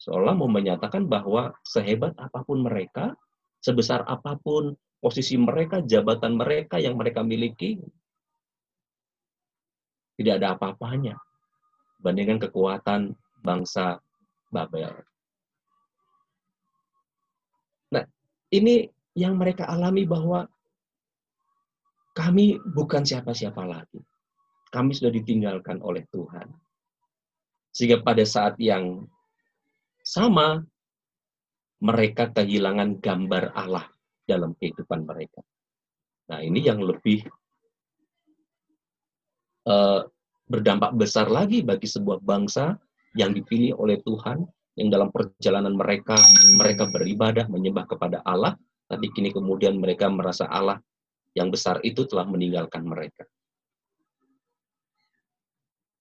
Seolah 0.01 0.33
mau 0.33 0.49
menyatakan 0.49 1.05
bahwa 1.05 1.53
sehebat 1.69 2.17
apa 2.17 2.41
pun 2.49 2.65
mereka, 2.65 3.13
sebesar 3.61 4.09
apa 4.09 4.41
pun 4.41 4.73
posisi 5.05 5.37
mereka, 5.37 5.85
jabatan 5.85 6.41
mereka 6.41 6.81
yang 6.81 6.97
mereka 6.97 7.21
miliki, 7.21 7.77
tidak 10.21 10.45
ada 10.45 10.53
apa-apanya 10.53 11.17
bandingkan 12.01 12.41
kekuatan 12.41 13.17
bangsa 13.41 14.01
Babel. 14.51 14.93
Nah, 17.95 18.05
ini 18.51 18.89
yang 19.15 19.39
mereka 19.39 19.69
alami 19.69 20.05
bahwa 20.05 20.45
kami 22.13 22.59
bukan 22.59 23.07
siapa-siapa 23.07 23.63
lagi. 23.63 24.01
Kami 24.75 24.91
sudah 24.93 25.15
ditinggalkan 25.15 25.79
oleh 25.81 26.03
Tuhan. 26.11 26.51
Sehingga 27.71 28.03
pada 28.03 28.27
saat 28.27 28.59
yang 28.59 29.07
sama, 30.03 30.67
mereka 31.81 32.29
kehilangan 32.35 32.99
gambar 32.99 33.55
Allah 33.55 33.87
dalam 34.27 34.53
kehidupan 34.59 35.07
mereka. 35.07 35.41
Nah, 36.31 36.43
ini 36.43 36.63
yang 36.63 36.83
lebih 36.83 37.25
uh, 39.71 40.01
berdampak 40.51 40.99
besar 40.99 41.31
lagi 41.31 41.63
bagi 41.63 41.87
sebuah 41.87 42.19
bangsa 42.27 42.75
yang 43.15 43.31
dipilih 43.31 43.79
oleh 43.79 44.03
Tuhan, 44.03 44.43
yang 44.75 44.91
dalam 44.91 45.15
perjalanan 45.15 45.79
mereka, 45.79 46.19
mereka 46.59 46.91
beribadah, 46.91 47.47
menyembah 47.47 47.87
kepada 47.87 48.19
Allah, 48.27 48.59
tapi 48.91 49.07
kini 49.15 49.31
kemudian 49.31 49.79
mereka 49.79 50.11
merasa 50.11 50.51
Allah 50.51 50.83
yang 51.39 51.55
besar 51.55 51.79
itu 51.87 52.03
telah 52.11 52.27
meninggalkan 52.27 52.83
mereka. 52.83 53.23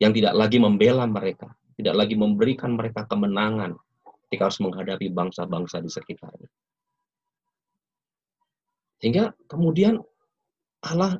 Yang 0.02 0.24
tidak 0.24 0.34
lagi 0.34 0.58
membela 0.58 1.06
mereka, 1.06 1.54
tidak 1.78 1.96
lagi 1.98 2.16
memberikan 2.18 2.74
mereka 2.74 3.06
kemenangan 3.06 3.78
ketika 4.30 4.50
harus 4.50 4.62
menghadapi 4.64 5.12
bangsa-bangsa 5.14 5.82
di 5.84 5.90
sekitarnya. 5.92 6.50
Sehingga 9.02 9.34
kemudian 9.48 10.00
Allah 10.86 11.20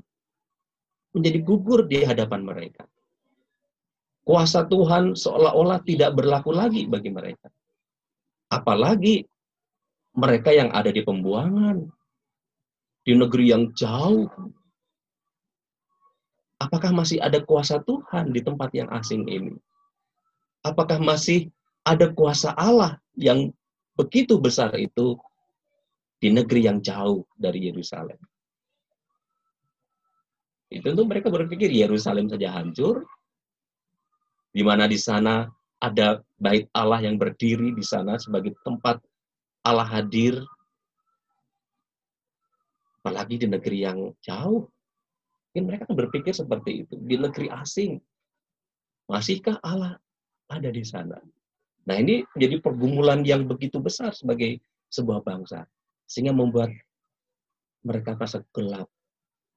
menjadi 1.14 1.40
gugur 1.42 1.90
di 1.90 2.06
hadapan 2.06 2.46
mereka. 2.46 2.86
Kuasa 4.22 4.70
Tuhan 4.70 5.18
seolah-olah 5.18 5.82
tidak 5.82 6.14
berlaku 6.14 6.54
lagi 6.54 6.86
bagi 6.86 7.10
mereka. 7.10 7.50
Apalagi 8.54 9.26
mereka 10.14 10.54
yang 10.54 10.70
ada 10.70 10.94
di 10.94 11.02
pembuangan, 11.02 11.82
di 13.06 13.14
negeri 13.18 13.46
yang 13.50 13.74
jauh. 13.74 14.30
Apakah 16.60 16.92
masih 16.92 17.18
ada 17.24 17.40
kuasa 17.42 17.80
Tuhan 17.82 18.36
di 18.36 18.44
tempat 18.44 18.70
yang 18.76 18.92
asing 18.92 19.26
ini? 19.26 19.56
Apakah 20.62 21.00
masih 21.00 21.48
ada 21.88 22.12
kuasa 22.12 22.52
Allah 22.54 23.00
yang 23.16 23.50
begitu 23.96 24.38
besar 24.38 24.76
itu 24.76 25.16
di 26.20 26.30
negeri 26.30 26.68
yang 26.68 26.84
jauh 26.84 27.24
dari 27.40 27.72
Yerusalem? 27.72 28.20
Itu 30.70 30.86
tentu 30.86 31.04
mereka 31.10 31.34
berpikir 31.34 31.74
Yerusalem 31.74 32.30
saja 32.30 32.54
hancur, 32.54 33.10
di 34.54 34.62
mana 34.62 34.86
di 34.86 35.02
sana 35.02 35.50
ada 35.82 36.22
bait 36.38 36.70
Allah 36.78 37.02
yang 37.02 37.18
berdiri 37.18 37.74
di 37.74 37.82
sana 37.82 38.22
sebagai 38.22 38.54
tempat 38.62 39.02
Allah 39.66 39.90
hadir, 39.90 40.38
apalagi 43.02 43.42
di 43.42 43.48
negeri 43.50 43.78
yang 43.82 44.00
jauh. 44.22 44.70
Mungkin 45.50 45.64
mereka 45.66 45.90
kan 45.90 45.98
berpikir 45.98 46.34
seperti 46.38 46.86
itu, 46.86 46.94
di 47.02 47.18
negeri 47.18 47.50
asing. 47.50 47.98
Masihkah 49.10 49.58
Allah 49.66 49.98
ada 50.46 50.70
di 50.70 50.86
sana? 50.86 51.18
Nah 51.90 51.98
ini 51.98 52.22
menjadi 52.38 52.62
pergumulan 52.62 53.26
yang 53.26 53.50
begitu 53.50 53.82
besar 53.82 54.14
sebagai 54.14 54.62
sebuah 54.94 55.26
bangsa. 55.26 55.66
Sehingga 56.06 56.30
membuat 56.30 56.70
mereka 57.82 58.14
merasa 58.14 58.46
gelap 58.54 58.86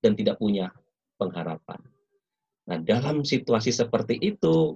dan 0.00 0.16
tidak 0.16 0.40
punya 0.40 0.72
pengharapan. 1.22 1.78
Nah, 2.66 2.78
dalam 2.82 3.22
situasi 3.22 3.70
seperti 3.70 4.18
itu, 4.18 4.74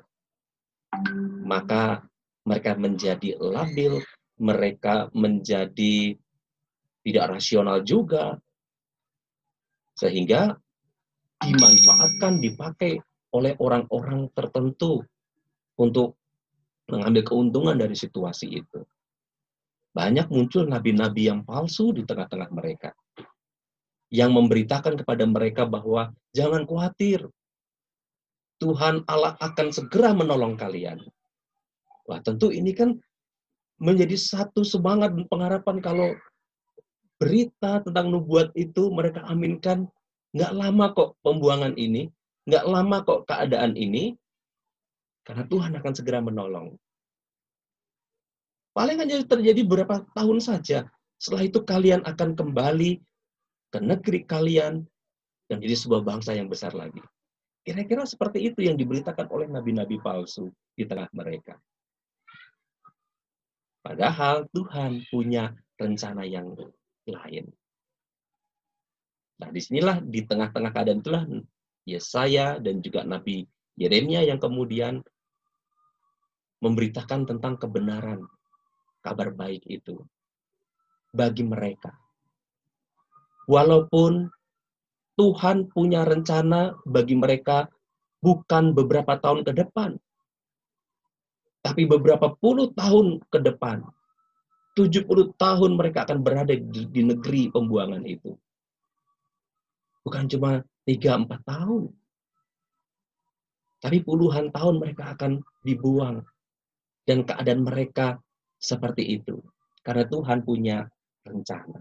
maka 1.42 2.06
mereka 2.46 2.78
menjadi 2.78 3.34
labil, 3.42 3.98
mereka 4.38 5.10
menjadi 5.10 6.14
tidak 7.02 7.26
rasional 7.26 7.82
juga, 7.82 8.38
sehingga 9.98 10.54
dimanfaatkan, 11.42 12.38
dipakai 12.38 13.02
oleh 13.34 13.58
orang-orang 13.58 14.30
tertentu 14.30 15.02
untuk 15.78 16.14
mengambil 16.86 17.26
keuntungan 17.26 17.74
dari 17.74 17.98
situasi 17.98 18.46
itu. 18.62 18.80
Banyak 19.90 20.30
muncul 20.30 20.68
nabi-nabi 20.68 21.26
yang 21.26 21.42
palsu 21.42 21.90
di 21.90 22.04
tengah-tengah 22.04 22.50
mereka 22.52 22.92
yang 24.16 24.32
memberitakan 24.32 24.96
kepada 24.96 25.28
mereka 25.28 25.68
bahwa 25.68 26.16
jangan 26.32 26.64
khawatir, 26.64 27.28
Tuhan 28.56 29.04
Allah 29.04 29.36
akan 29.44 29.68
segera 29.68 30.16
menolong 30.16 30.56
kalian. 30.56 31.04
Wah, 32.08 32.24
tentu 32.24 32.48
ini 32.48 32.72
kan 32.72 32.96
menjadi 33.76 34.16
satu 34.16 34.64
semangat 34.64 35.12
dan 35.12 35.28
pengharapan 35.28 35.84
kalau 35.84 36.16
berita 37.20 37.84
tentang 37.84 38.08
nubuat 38.08 38.56
itu 38.56 38.88
mereka 38.88 39.20
aminkan, 39.28 39.84
nggak 40.32 40.52
lama 40.56 40.96
kok 40.96 41.20
pembuangan 41.20 41.76
ini, 41.76 42.08
nggak 42.48 42.64
lama 42.64 43.04
kok 43.04 43.28
keadaan 43.28 43.76
ini, 43.76 44.16
karena 45.28 45.44
Tuhan 45.44 45.76
akan 45.76 45.92
segera 45.92 46.24
menolong. 46.24 46.72
Paling 48.72 48.96
hanya 48.96 49.20
terjadi 49.28 49.60
beberapa 49.64 50.04
tahun 50.16 50.40
saja. 50.40 50.88
Setelah 51.16 51.44
itu 51.48 51.64
kalian 51.64 52.04
akan 52.04 52.36
kembali 52.36 53.00
ke 53.76 53.84
negeri 53.84 54.24
kalian 54.24 54.80
dan 55.52 55.60
jadi 55.60 55.76
sebuah 55.76 56.00
bangsa 56.00 56.32
yang 56.32 56.48
besar 56.48 56.72
lagi. 56.72 57.04
Kira-kira 57.60 58.08
seperti 58.08 58.48
itu 58.48 58.64
yang 58.64 58.80
diberitakan 58.80 59.28
oleh 59.28 59.52
nabi-nabi 59.52 60.00
palsu 60.00 60.48
di 60.72 60.88
tengah 60.88 61.12
mereka. 61.12 61.60
Padahal 63.84 64.48
Tuhan 64.48 65.04
punya 65.12 65.52
rencana 65.76 66.24
yang 66.24 66.56
lain. 67.04 67.52
Nah, 69.36 69.52
di 69.52 69.60
sinilah 69.60 70.00
di 70.00 70.24
tengah-tengah 70.24 70.72
keadaan 70.72 71.04
itulah 71.04 71.24
Yesaya 71.84 72.56
dan 72.56 72.80
juga 72.80 73.04
Nabi 73.04 73.44
Yeremia 73.76 74.24
yang 74.24 74.40
kemudian 74.40 75.04
memberitakan 76.64 77.28
tentang 77.28 77.60
kebenaran 77.60 78.24
kabar 79.04 79.36
baik 79.36 79.60
itu 79.68 80.00
bagi 81.12 81.44
mereka 81.44 81.92
Walaupun 83.46 84.26
Tuhan 85.16 85.70
punya 85.72 86.04
rencana 86.04 86.76
bagi 86.84 87.16
mereka 87.16 87.70
bukan 88.20 88.74
beberapa 88.74 89.16
tahun 89.16 89.46
ke 89.46 89.52
depan, 89.54 89.96
tapi 91.62 91.82
beberapa 91.88 92.34
puluh 92.38 92.70
tahun 92.74 93.22
ke 93.26 93.38
depan. 93.42 93.82
70 94.76 95.32
tahun 95.40 95.72
mereka 95.72 96.04
akan 96.04 96.20
berada 96.20 96.52
di, 96.52 96.84
di 96.84 97.00
negeri 97.00 97.48
pembuangan 97.48 98.04
itu. 98.04 98.36
Bukan 100.04 100.28
cuma 100.28 100.60
3-4 100.84 101.32
tahun. 101.48 101.88
Tapi 103.80 103.98
puluhan 104.04 104.52
tahun 104.52 104.76
mereka 104.76 105.16
akan 105.16 105.40
dibuang. 105.64 106.20
Dan 107.08 107.24
keadaan 107.24 107.64
mereka 107.64 108.20
seperti 108.60 109.16
itu. 109.16 109.40
Karena 109.80 110.04
Tuhan 110.04 110.44
punya 110.44 110.84
rencana. 111.24 111.80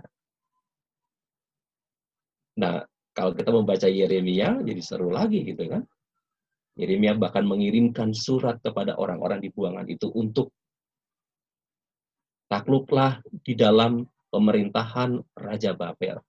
Nah, 2.56 2.84
kalau 3.16 3.32
kita 3.36 3.52
membaca 3.52 3.88
Yeremia, 3.88 4.60
jadi 4.64 4.82
seru 4.84 5.12
lagi 5.12 5.44
gitu 5.44 5.68
kan. 5.68 5.84
Yeremia 6.76 7.16
bahkan 7.16 7.48
mengirimkan 7.48 8.12
surat 8.12 8.60
kepada 8.60 9.00
orang-orang 9.00 9.40
di 9.40 9.48
buangan 9.48 9.88
itu 9.88 10.12
untuk 10.12 10.52
takluklah 12.52 13.24
di 13.44 13.56
dalam 13.56 14.04
pemerintahan 14.28 15.24
Raja 15.40 15.72
Babel. 15.72 16.20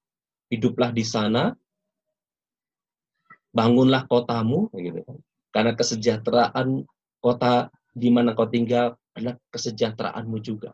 Hiduplah 0.46 0.94
di 0.94 1.02
sana, 1.02 1.50
bangunlah 3.50 4.06
kotamu, 4.06 4.70
gitu 4.78 5.02
kan. 5.02 5.18
Karena 5.50 5.72
kesejahteraan 5.74 6.86
kota 7.18 7.66
di 7.90 8.08
mana 8.14 8.36
kau 8.38 8.46
tinggal 8.46 8.94
adalah 9.16 9.34
kesejahteraanmu 9.50 10.38
juga. 10.38 10.70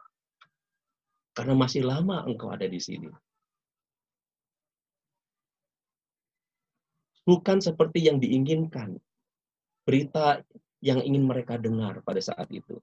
Karena 1.33 1.57
masih 1.57 1.89
lama 1.89 2.29
engkau 2.29 2.53
ada 2.53 2.69
di 2.69 2.77
sini. 2.77 3.09
Bukan 7.23 7.63
seperti 7.63 8.07
yang 8.11 8.19
diinginkan. 8.19 8.99
Berita 9.87 10.43
yang 10.83 11.03
ingin 11.03 11.27
mereka 11.27 11.59
dengar 11.59 12.03
pada 12.03 12.19
saat 12.19 12.51
itu. 12.51 12.79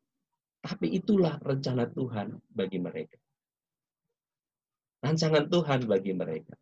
Tapi 0.60 0.96
itulah 0.96 1.40
rencana 1.40 1.88
Tuhan 1.88 2.40
bagi 2.52 2.80
mereka. 2.80 3.20
Rancangan 5.00 5.48
Tuhan 5.48 5.88
bagi 5.88 6.12
mereka. 6.12 6.56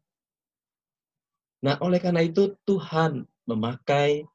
Nah, 1.66 1.82
oleh 1.82 1.98
karena 1.98 2.22
itu 2.22 2.54
Tuhan 2.70 3.26
memakai 3.50 4.30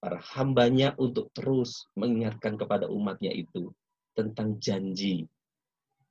para 0.00 0.20
hambanya 0.36 0.96
untuk 0.96 1.28
terus 1.36 1.88
mengingatkan 1.96 2.56
kepada 2.56 2.88
umatnya 2.88 3.32
itu 3.32 3.68
tentang 4.16 4.56
janji 4.60 5.28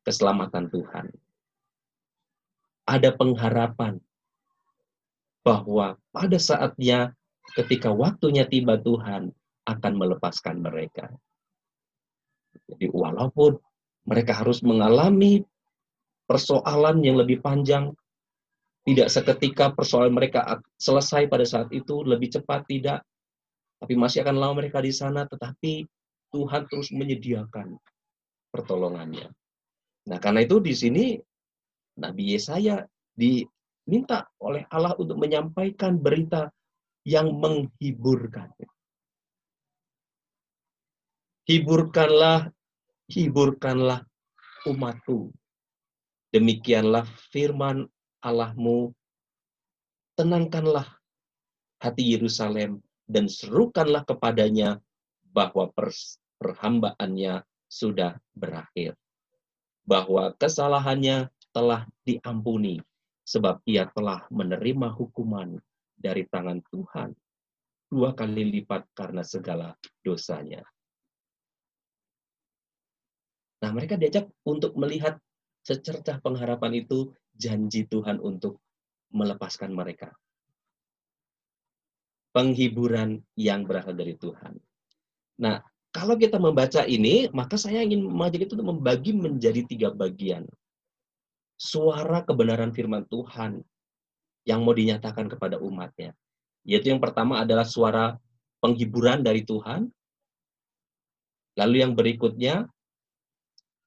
keselamatan 0.06 0.70
Tuhan. 0.70 1.10
Ada 2.86 3.16
pengharapan 3.18 3.98
bahwa 5.44 6.00
pada 6.16 6.40
saatnya 6.40 7.12
ketika 7.60 7.92
waktunya 7.92 8.48
tiba 8.48 8.80
Tuhan 8.80 9.30
akan 9.68 9.94
melepaskan 9.96 10.64
mereka. 10.64 11.12
Jadi 12.72 12.88
walaupun 12.90 13.60
mereka 14.08 14.40
harus 14.40 14.64
mengalami 14.64 15.44
persoalan 16.28 17.04
yang 17.04 17.20
lebih 17.20 17.44
panjang, 17.44 17.92
tidak 18.84 19.08
seketika 19.12 19.72
persoalan 19.72 20.16
mereka 20.16 20.60
selesai 20.76 21.28
pada 21.28 21.48
saat 21.48 21.72
itu, 21.72 22.04
lebih 22.04 22.32
cepat 22.36 22.68
tidak, 22.68 23.00
tapi 23.80 23.94
masih 24.00 24.24
akan 24.24 24.36
lama 24.40 24.64
mereka 24.64 24.80
di 24.80 24.92
sana, 24.92 25.28
tetapi 25.28 25.84
Tuhan 26.32 26.68
terus 26.68 26.92
menyediakan 26.92 27.76
pertolongannya. 28.52 29.28
Nah, 30.08 30.18
karena 30.20 30.44
itu 30.44 30.60
di 30.60 30.76
sini 30.76 31.06
Nabi 32.00 32.36
Yesaya 32.36 32.84
diminta 33.84 34.32
oleh 34.40 34.64
Allah 34.72 34.96
untuk 34.96 35.20
menyampaikan 35.20 36.00
berita 36.00 36.48
yang 37.04 37.36
menghiburkan. 37.36 38.48
Hiburkanlah, 41.44 42.48
hiburkanlah 43.12 44.08
umatku. 44.64 45.36
Demikianlah 46.32 47.04
firman 47.30 47.92
Allahmu. 48.24 48.96
Tenangkanlah 50.16 50.88
hati 51.84 52.16
Yerusalem 52.16 52.80
dan 53.04 53.28
serukanlah 53.28 54.08
kepadanya 54.08 54.80
bahwa 55.36 55.68
perhambaannya 56.40 57.44
sudah 57.68 58.16
berakhir. 58.32 58.96
Bahwa 59.84 60.32
kesalahannya 60.40 61.28
telah 61.52 61.84
diampuni, 62.08 62.80
sebab 63.24 63.64
ia 63.68 63.88
telah 63.92 64.28
menerima 64.30 64.92
hukuman 64.94 65.56
dari 65.96 66.28
tangan 66.28 66.60
Tuhan 66.72 67.16
dua 67.88 68.12
kali 68.18 68.50
lipat 68.60 68.90
karena 68.98 69.22
segala 69.22 69.78
dosanya. 70.02 70.66
Nah, 73.64 73.72
mereka 73.72 73.96
diajak 73.96 74.28
untuk 74.44 74.76
melihat 74.76 75.16
secercah 75.64 76.20
pengharapan 76.20 76.84
itu 76.84 77.16
janji 77.38 77.88
Tuhan 77.88 78.20
untuk 78.20 78.60
melepaskan 79.14 79.72
mereka 79.72 80.12
penghiburan 82.34 83.22
yang 83.38 83.64
berasal 83.64 83.94
dari 83.94 84.18
Tuhan. 84.18 84.58
Nah, 85.40 85.62
kalau 85.94 86.18
kita 86.18 86.42
membaca 86.42 86.82
ini, 86.90 87.30
maka 87.30 87.56
saya 87.62 87.86
ingin 87.86 88.10
mengajak 88.10 88.50
itu 88.50 88.58
membagi 88.58 89.14
menjadi 89.14 89.62
tiga 89.70 89.94
bagian. 89.94 90.50
Suara 91.64 92.28
kebenaran 92.28 92.76
firman 92.76 93.08
Tuhan 93.08 93.64
yang 94.44 94.68
mau 94.68 94.76
dinyatakan 94.76 95.32
kepada 95.32 95.64
umatnya. 95.64 96.12
Yaitu 96.68 96.92
yang 96.92 97.00
pertama 97.00 97.40
adalah 97.40 97.64
suara 97.64 98.20
penghiburan 98.60 99.24
dari 99.24 99.48
Tuhan. 99.48 99.88
Lalu 101.56 101.76
yang 101.80 101.96
berikutnya 101.96 102.68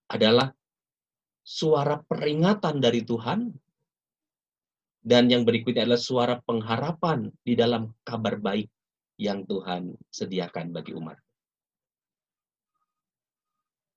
adalah 0.08 0.56
suara 1.44 2.00
peringatan 2.00 2.80
dari 2.80 3.04
Tuhan 3.04 3.52
dan 5.06 5.30
yang 5.30 5.46
berikutnya 5.46 5.86
adalah 5.86 6.02
suara 6.02 6.34
pengharapan 6.42 7.30
di 7.44 7.54
dalam 7.54 7.94
kabar 8.02 8.40
baik 8.40 8.66
yang 9.20 9.46
Tuhan 9.46 9.94
sediakan 10.10 10.74
bagi 10.74 10.96
umat. 10.96 11.18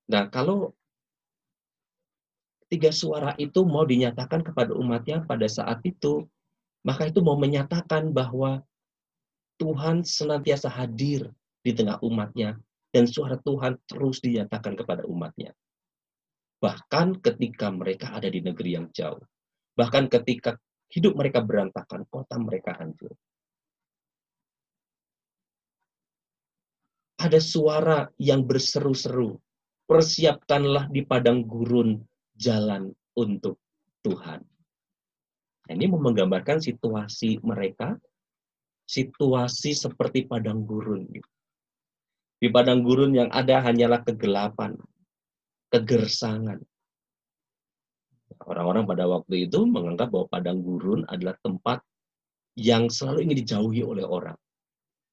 Nah, 0.10 0.26
kalau 0.34 0.74
tiga 2.70 2.94
suara 2.94 3.34
itu 3.42 3.66
mau 3.66 3.84
dinyatakan 3.84 4.46
kepada 4.46 4.78
umatnya 4.78 5.26
pada 5.26 5.50
saat 5.50 5.82
itu, 5.84 6.26
maka 6.86 7.10
itu 7.10 7.20
mau 7.20 7.36
menyatakan 7.36 8.14
bahwa 8.14 8.62
Tuhan 9.60 10.08
senantiasa 10.08 10.72
hadir 10.72 11.28
di 11.66 11.76
tengah 11.76 12.00
umatnya 12.00 12.56
dan 12.96 13.10
suara 13.10 13.36
Tuhan 13.42 13.76
terus 13.90 14.24
dinyatakan 14.24 14.80
kepada 14.80 15.04
umatnya. 15.04 15.52
Bahkan 16.64 17.20
ketika 17.20 17.68
mereka 17.74 18.16
ada 18.16 18.32
di 18.32 18.40
negeri 18.40 18.80
yang 18.80 18.88
jauh. 18.96 19.20
Bahkan 19.76 20.12
ketika 20.12 20.56
Hidup 20.90 21.14
mereka 21.14 21.46
berantakan, 21.46 22.02
kota 22.10 22.42
mereka 22.42 22.74
hancur. 22.74 23.14
Ada 27.22 27.38
suara 27.38 28.10
yang 28.18 28.42
berseru-seru. 28.42 29.38
Persiapkanlah 29.86 30.90
di 30.90 31.06
padang 31.06 31.46
gurun 31.46 32.02
jalan 32.40 32.96
untuk 33.20 33.60
Tuhan. 34.02 34.40
Nah, 35.68 35.74
ini 35.76 35.86
menggambarkan 35.92 36.64
situasi 36.64 37.44
mereka, 37.44 38.00
situasi 38.88 39.76
seperti 39.76 40.26
padang 40.26 40.64
gurun. 40.64 41.06
Di 42.40 42.48
padang 42.48 42.82
gurun 42.82 43.12
yang 43.12 43.30
ada 43.30 43.60
hanyalah 43.60 44.02
kegelapan, 44.08 44.80
kegersangan, 45.70 46.64
Orang-orang 48.46 48.88
pada 48.88 49.04
waktu 49.10 49.50
itu 49.50 49.68
menganggap 49.68 50.14
bahwa 50.14 50.28
padang 50.32 50.64
gurun 50.64 51.04
adalah 51.10 51.36
tempat 51.44 51.84
yang 52.56 52.88
selalu 52.88 53.30
ingin 53.30 53.38
dijauhi 53.44 53.82
oleh 53.84 54.06
orang. 54.08 54.38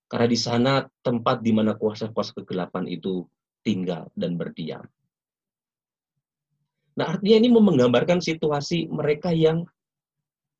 Karena 0.07 0.27
di 0.31 0.39
sana 0.39 0.73
tempat 1.03 1.43
di 1.43 1.51
mana 1.51 1.75
kuasa-kuasa 1.75 2.37
kegelapan 2.39 2.87
itu 2.87 3.27
tinggal 3.67 4.07
dan 4.15 4.39
berdiam. 4.39 4.87
Nah, 6.97 7.13
artinya 7.13 7.37
ini 7.45 7.49
menggambarkan 7.53 8.25
situasi 8.25 8.89
mereka 8.89 9.31
yang 9.31 9.69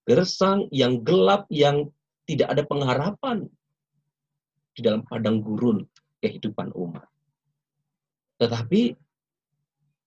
gersang, 0.05 0.69
yang 0.69 1.01
gelap, 1.01 1.49
yang 1.49 1.89
tidak 2.29 2.53
ada 2.53 2.63
pengharapan 2.69 3.49
di 4.77 4.81
dalam 4.85 5.01
padang 5.09 5.41
gurun 5.41 5.83
kehidupan 6.21 6.77
umat. 6.77 7.09
Tetapi 8.37 8.93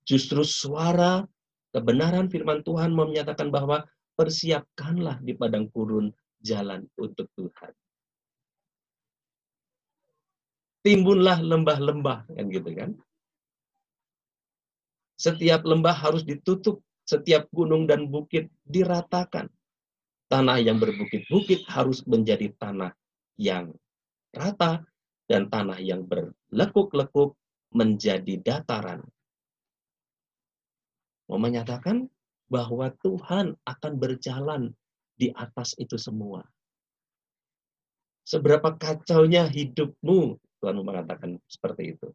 justru 0.05 0.45
suara 0.45 1.25
Kebenaran 1.69 2.33
firman 2.33 2.65
Tuhan 2.65 2.97
menyatakan 2.97 3.53
bahwa 3.53 3.85
persiapkanlah 4.17 5.21
di 5.21 5.37
padang 5.37 5.69
gurun 5.69 6.09
jalan 6.41 6.89
untuk 6.97 7.29
Tuhan. 7.37 7.73
Timbunlah 10.81 11.45
lembah-lembah, 11.45 12.25
kan 12.25 12.45
gitu 12.49 12.69
kan. 12.73 12.97
Setiap 15.19 15.67
lembah 15.67 15.91
harus 15.91 16.23
ditutup, 16.23 16.79
setiap 17.03 17.51
gunung 17.51 17.83
dan 17.83 18.07
bukit 18.07 18.47
diratakan. 18.63 19.51
Tanah 20.31 20.61
yang 20.63 20.79
berbukit-bukit 20.79 21.67
harus 21.67 22.05
menjadi 22.07 22.53
tanah 22.55 22.95
yang 23.35 23.75
rata, 24.31 24.87
dan 25.27 25.51
tanah 25.51 25.77
yang 25.83 26.07
berlekuk-lekuk 26.07 27.35
menjadi 27.75 28.39
dataran 28.39 29.03
mau 31.29 31.37
menyatakan 31.37 32.09
bahwa 32.49 32.89
Tuhan 33.05 33.53
akan 33.61 33.93
berjalan 34.01 34.73
di 35.13 35.29
atas 35.37 35.77
itu 35.77 35.95
semua. 36.01 36.41
Seberapa 38.25 38.73
kacaunya 38.73 39.45
hidupmu 39.45 40.41
Tuhan 40.59 40.81
mengatakan 40.81 41.37
seperti 41.45 41.93
itu. 41.95 42.09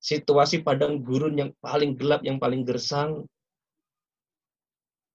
Situasi 0.00 0.64
padang 0.64 1.04
gurun 1.04 1.36
yang 1.36 1.50
paling 1.60 1.92
gelap, 1.94 2.24
yang 2.24 2.40
paling 2.40 2.64
gersang, 2.64 3.28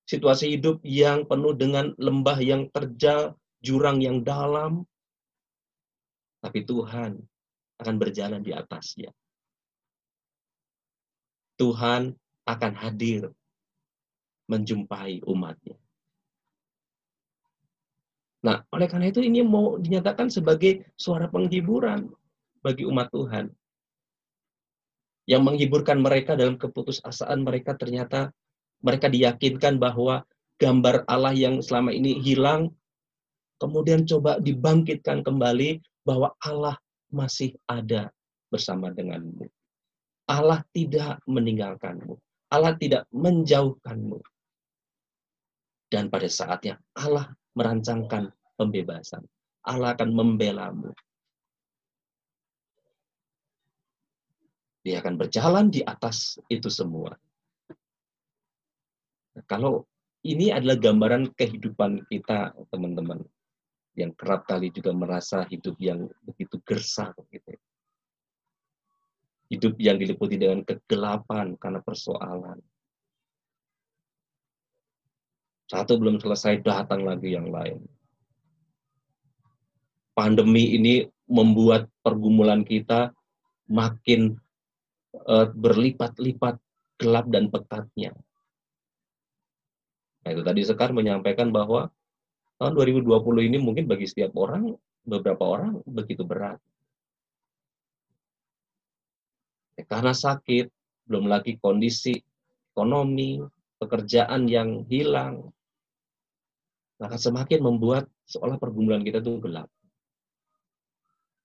situasi 0.06 0.54
hidup 0.54 0.78
yang 0.86 1.26
penuh 1.26 1.58
dengan 1.58 1.90
lembah 1.98 2.38
yang 2.38 2.70
terjal, 2.70 3.34
jurang 3.66 3.98
yang 3.98 4.22
dalam, 4.22 4.86
tapi 6.46 6.62
Tuhan 6.62 7.18
akan 7.82 7.96
berjalan 7.98 8.46
di 8.46 8.54
atasnya. 8.54 9.10
Tuhan 11.58 12.14
akan 12.46 12.74
hadir 12.78 13.34
menjumpai 14.46 15.26
umatnya. 15.26 15.82
Nah, 18.46 18.62
oleh 18.70 18.86
karena 18.86 19.10
itu 19.10 19.26
ini 19.26 19.42
mau 19.42 19.82
dinyatakan 19.82 20.30
sebagai 20.30 20.86
suara 20.94 21.26
penghiburan 21.26 22.06
bagi 22.62 22.86
umat 22.86 23.10
Tuhan. 23.10 23.50
Yang 25.26 25.42
menghiburkan 25.42 25.98
mereka 26.02 26.38
dalam 26.38 26.56
keputusasaan 26.62 27.42
mereka 27.42 27.74
ternyata 27.74 28.30
mereka 28.86 29.10
diyakinkan 29.10 29.82
bahwa 29.82 30.22
gambar 30.62 31.04
Allah 31.10 31.34
yang 31.34 31.60
selama 31.60 31.90
ini 31.90 32.22
hilang, 32.22 32.70
kemudian 33.58 34.06
coba 34.06 34.38
dibangkitkan 34.38 35.26
kembali 35.26 35.82
bahwa 36.06 36.32
Allah 36.46 36.78
masih 37.10 37.58
ada 37.66 38.14
bersama 38.54 38.94
denganmu. 38.94 39.50
Allah 40.30 40.62
tidak 40.74 41.22
meninggalkanmu. 41.26 42.18
Allah 42.50 42.74
tidak 42.78 43.10
menjauhkanmu. 43.14 44.22
Dan 45.90 46.10
pada 46.10 46.26
saatnya 46.26 46.82
Allah 46.98 47.30
merancangkan 47.54 48.30
pembebasan. 48.58 49.22
Allah 49.66 49.98
akan 49.98 50.10
membelamu. 50.14 50.94
Dia 54.86 55.02
akan 55.02 55.18
berjalan 55.18 55.74
di 55.74 55.82
atas 55.82 56.38
itu 56.46 56.70
semua. 56.70 57.18
Nah, 59.34 59.44
kalau 59.50 59.90
ini 60.22 60.54
adalah 60.54 60.78
gambaran 60.78 61.34
kehidupan 61.34 62.06
kita, 62.06 62.54
teman-teman, 62.70 63.26
yang 63.98 64.14
kerap 64.14 64.46
kali 64.46 64.70
juga 64.70 64.94
merasa 64.94 65.42
hidup 65.50 65.74
yang 65.82 66.06
begitu 66.22 66.62
gersang, 66.62 67.18
gitu. 67.34 67.58
Hidup 69.50 69.74
yang 69.82 69.98
diliputi 69.98 70.38
dengan 70.38 70.62
kegelapan 70.62 71.58
karena 71.58 71.82
persoalan. 71.82 72.62
Satu 75.66 75.98
belum 75.98 76.22
selesai, 76.22 76.62
datang 76.62 77.02
lagi 77.02 77.34
yang 77.34 77.50
lain 77.50 77.82
pandemi 80.16 80.80
ini 80.80 81.04
membuat 81.28 81.92
pergumulan 82.02 82.64
kita 82.64 83.12
makin 83.68 84.40
uh, 85.24 85.48
berlipat-lipat 85.52 86.60
gelap 87.00 87.26
dan 87.32 87.48
pekatnya. 87.52 88.12
Nah, 90.26 90.30
itu 90.34 90.42
tadi 90.42 90.62
Sekar 90.66 90.90
menyampaikan 90.92 91.54
bahwa 91.54 91.94
tahun 92.58 92.74
2020 92.74 93.48
ini 93.52 93.58
mungkin 93.62 93.86
bagi 93.86 94.10
setiap 94.10 94.34
orang, 94.36 94.74
beberapa 95.06 95.44
orang 95.46 95.86
begitu 95.86 96.26
berat. 96.26 96.58
Ya, 99.78 99.84
karena 99.86 100.16
sakit, 100.16 100.72
belum 101.06 101.30
lagi 101.30 101.62
kondisi 101.62 102.18
ekonomi, 102.74 103.44
pekerjaan 103.78 104.50
yang 104.50 104.88
hilang, 104.90 105.52
maka 106.98 107.20
semakin 107.20 107.60
membuat 107.60 108.08
seolah 108.26 108.58
pergumulan 108.58 109.04
kita 109.04 109.20
itu 109.20 109.38
gelap. 109.44 109.70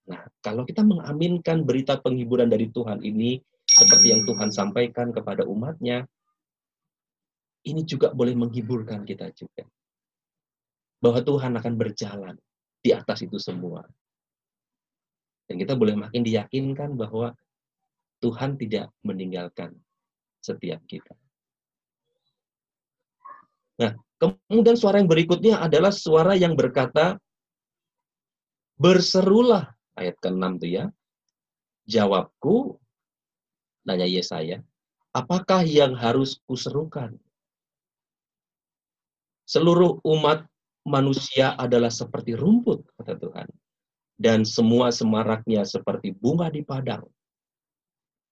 Nah, 0.08 0.26
kalau 0.42 0.66
kita 0.66 0.82
mengaminkan 0.82 1.62
berita 1.62 1.98
penghiburan 2.00 2.50
dari 2.50 2.70
Tuhan 2.72 3.02
ini, 3.04 3.38
seperti 3.80 4.12
yang 4.12 4.28
Tuhan 4.28 4.52
sampaikan 4.52 5.08
kepada 5.08 5.48
umatnya, 5.48 6.04
ini 7.64 7.80
juga 7.88 8.12
boleh 8.12 8.36
menghiburkan 8.36 9.08
kita 9.08 9.32
juga. 9.32 9.64
Bahwa 11.00 11.24
Tuhan 11.24 11.56
akan 11.56 11.74
berjalan 11.80 12.36
di 12.84 12.92
atas 12.92 13.24
itu 13.24 13.40
semua. 13.40 13.88
Dan 15.48 15.56
kita 15.56 15.72
boleh 15.72 15.96
makin 15.96 16.20
diyakinkan 16.20 16.92
bahwa 17.00 17.32
Tuhan 18.20 18.60
tidak 18.60 18.92
meninggalkan 19.00 19.72
setiap 20.44 20.84
kita. 20.84 21.16
Nah, 23.80 23.96
kemudian 24.20 24.76
suara 24.76 25.00
yang 25.00 25.08
berikutnya 25.08 25.56
adalah 25.56 25.88
suara 25.88 26.36
yang 26.36 26.52
berkata, 26.52 27.16
Berserulah 28.80 29.76
ayat 29.92 30.16
ke-6 30.24 30.56
itu 30.60 30.68
ya. 30.80 30.84
Jawabku, 31.84 32.80
nanya 33.90 34.06
Yesaya, 34.06 34.62
apakah 35.10 35.66
yang 35.66 35.98
harus 35.98 36.38
kuserukan? 36.46 37.18
Seluruh 39.50 39.98
umat 40.06 40.46
manusia 40.86 41.58
adalah 41.58 41.90
seperti 41.90 42.38
rumput, 42.38 42.86
kata 42.94 43.18
Tuhan. 43.18 43.48
Dan 44.14 44.46
semua 44.46 44.94
semaraknya 44.94 45.66
seperti 45.66 46.14
bunga 46.14 46.52
di 46.52 46.62
padang. 46.62 47.02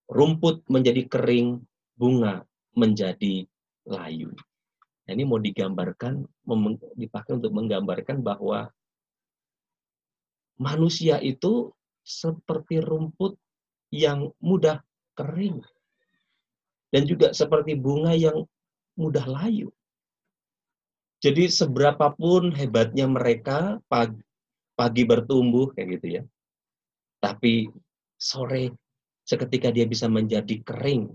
Rumput 0.06 0.62
menjadi 0.70 1.10
kering, 1.10 1.58
bunga 1.98 2.46
menjadi 2.76 3.42
layu. 3.88 4.30
Nah, 5.08 5.10
ini 5.16 5.24
mau 5.24 5.40
digambarkan, 5.40 6.22
dipakai 6.94 7.40
untuk 7.40 7.56
menggambarkan 7.56 8.20
bahwa 8.20 8.68
manusia 10.60 11.16
itu 11.24 11.72
seperti 12.04 12.84
rumput 12.84 13.40
yang 13.88 14.28
mudah 14.38 14.84
kering. 15.18 15.58
Dan 16.94 17.04
juga 17.04 17.34
seperti 17.34 17.74
bunga 17.74 18.14
yang 18.14 18.46
mudah 18.94 19.26
layu. 19.26 19.68
Jadi 21.18 21.50
seberapapun 21.50 22.54
hebatnya 22.54 23.10
mereka 23.10 23.82
pagi, 23.90 24.22
pagi 24.78 25.02
bertumbuh 25.02 25.74
kayak 25.74 25.98
gitu 25.98 26.06
ya. 26.20 26.22
Tapi 27.18 27.66
sore 28.14 28.70
seketika 29.26 29.74
dia 29.74 29.84
bisa 29.84 30.06
menjadi 30.06 30.62
kering 30.62 31.10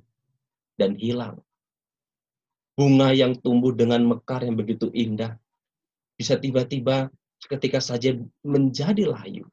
dan 0.75 0.99
hilang. 0.99 1.39
Bunga 2.75 3.15
yang 3.15 3.39
tumbuh 3.39 3.71
dengan 3.71 4.03
mekar 4.03 4.43
yang 4.43 4.59
begitu 4.59 4.91
indah 4.91 5.39
bisa 6.19 6.35
tiba-tiba 6.35 7.07
ketika 7.47 7.79
saja 7.79 8.15
menjadi 8.43 9.07
layu. 9.07 9.47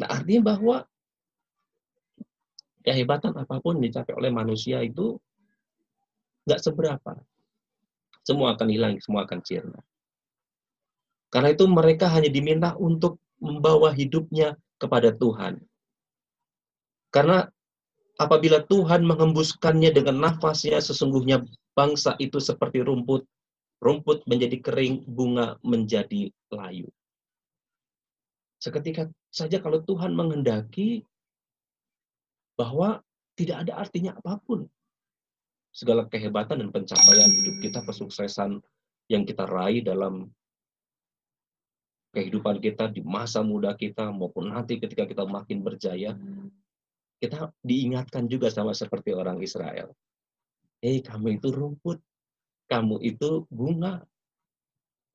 Nah, 0.00 0.08
artinya 0.08 0.54
bahwa 0.56 0.88
kehebatan 2.84 3.36
apa 3.36 3.60
pun 3.60 3.78
dicapai 3.78 4.14
oleh 4.16 4.32
manusia 4.32 4.80
itu 4.80 5.16
nggak 6.48 6.60
seberapa. 6.60 7.14
Semua 8.24 8.54
akan 8.54 8.68
hilang, 8.68 8.94
semua 9.00 9.24
akan 9.24 9.40
sirna. 9.44 9.80
Karena 11.30 11.54
itu 11.54 11.64
mereka 11.70 12.10
hanya 12.10 12.28
diminta 12.28 12.74
untuk 12.76 13.22
membawa 13.40 13.94
hidupnya 13.94 14.58
kepada 14.76 15.14
Tuhan. 15.14 15.62
Karena 17.10 17.48
apabila 18.20 18.62
Tuhan 18.66 19.06
mengembuskannya 19.06 19.90
dengan 19.94 20.20
nafasnya, 20.20 20.82
sesungguhnya 20.82 21.42
bangsa 21.72 22.18
itu 22.18 22.42
seperti 22.42 22.84
rumput 22.84 23.24
rumput 23.80 24.28
menjadi 24.28 24.60
kering, 24.60 25.08
bunga 25.08 25.56
menjadi 25.64 26.28
layu. 26.52 26.86
Seketika 28.60 29.08
saja 29.32 29.56
kalau 29.56 29.80
Tuhan 29.80 30.12
menghendaki 30.12 31.08
bahwa 32.60 33.00
tidak 33.40 33.64
ada 33.64 33.80
artinya 33.80 34.12
apa 34.20 34.36
pun. 34.44 34.68
Segala 35.72 36.04
kehebatan 36.04 36.60
dan 36.60 36.68
pencapaian 36.68 37.32
hidup 37.32 37.56
kita, 37.64 37.80
kesuksesan 37.88 38.60
yang 39.08 39.24
kita 39.24 39.48
raih 39.48 39.80
dalam 39.80 40.28
kehidupan 42.12 42.60
kita 42.60 42.92
di 42.92 43.00
masa 43.00 43.40
muda 43.40 43.72
kita 43.72 44.12
maupun 44.12 44.52
nanti 44.52 44.76
ketika 44.76 45.08
kita 45.08 45.24
makin 45.24 45.64
berjaya, 45.64 46.12
kita 47.22 47.48
diingatkan 47.64 48.28
juga 48.28 48.52
sama 48.52 48.76
seperti 48.76 49.16
orang 49.16 49.40
Israel. 49.40 49.94
Hei, 50.82 51.00
kamu 51.00 51.40
itu 51.40 51.48
rumput 51.54 52.02
kamu 52.70 53.02
itu 53.02 53.50
bunga. 53.50 54.06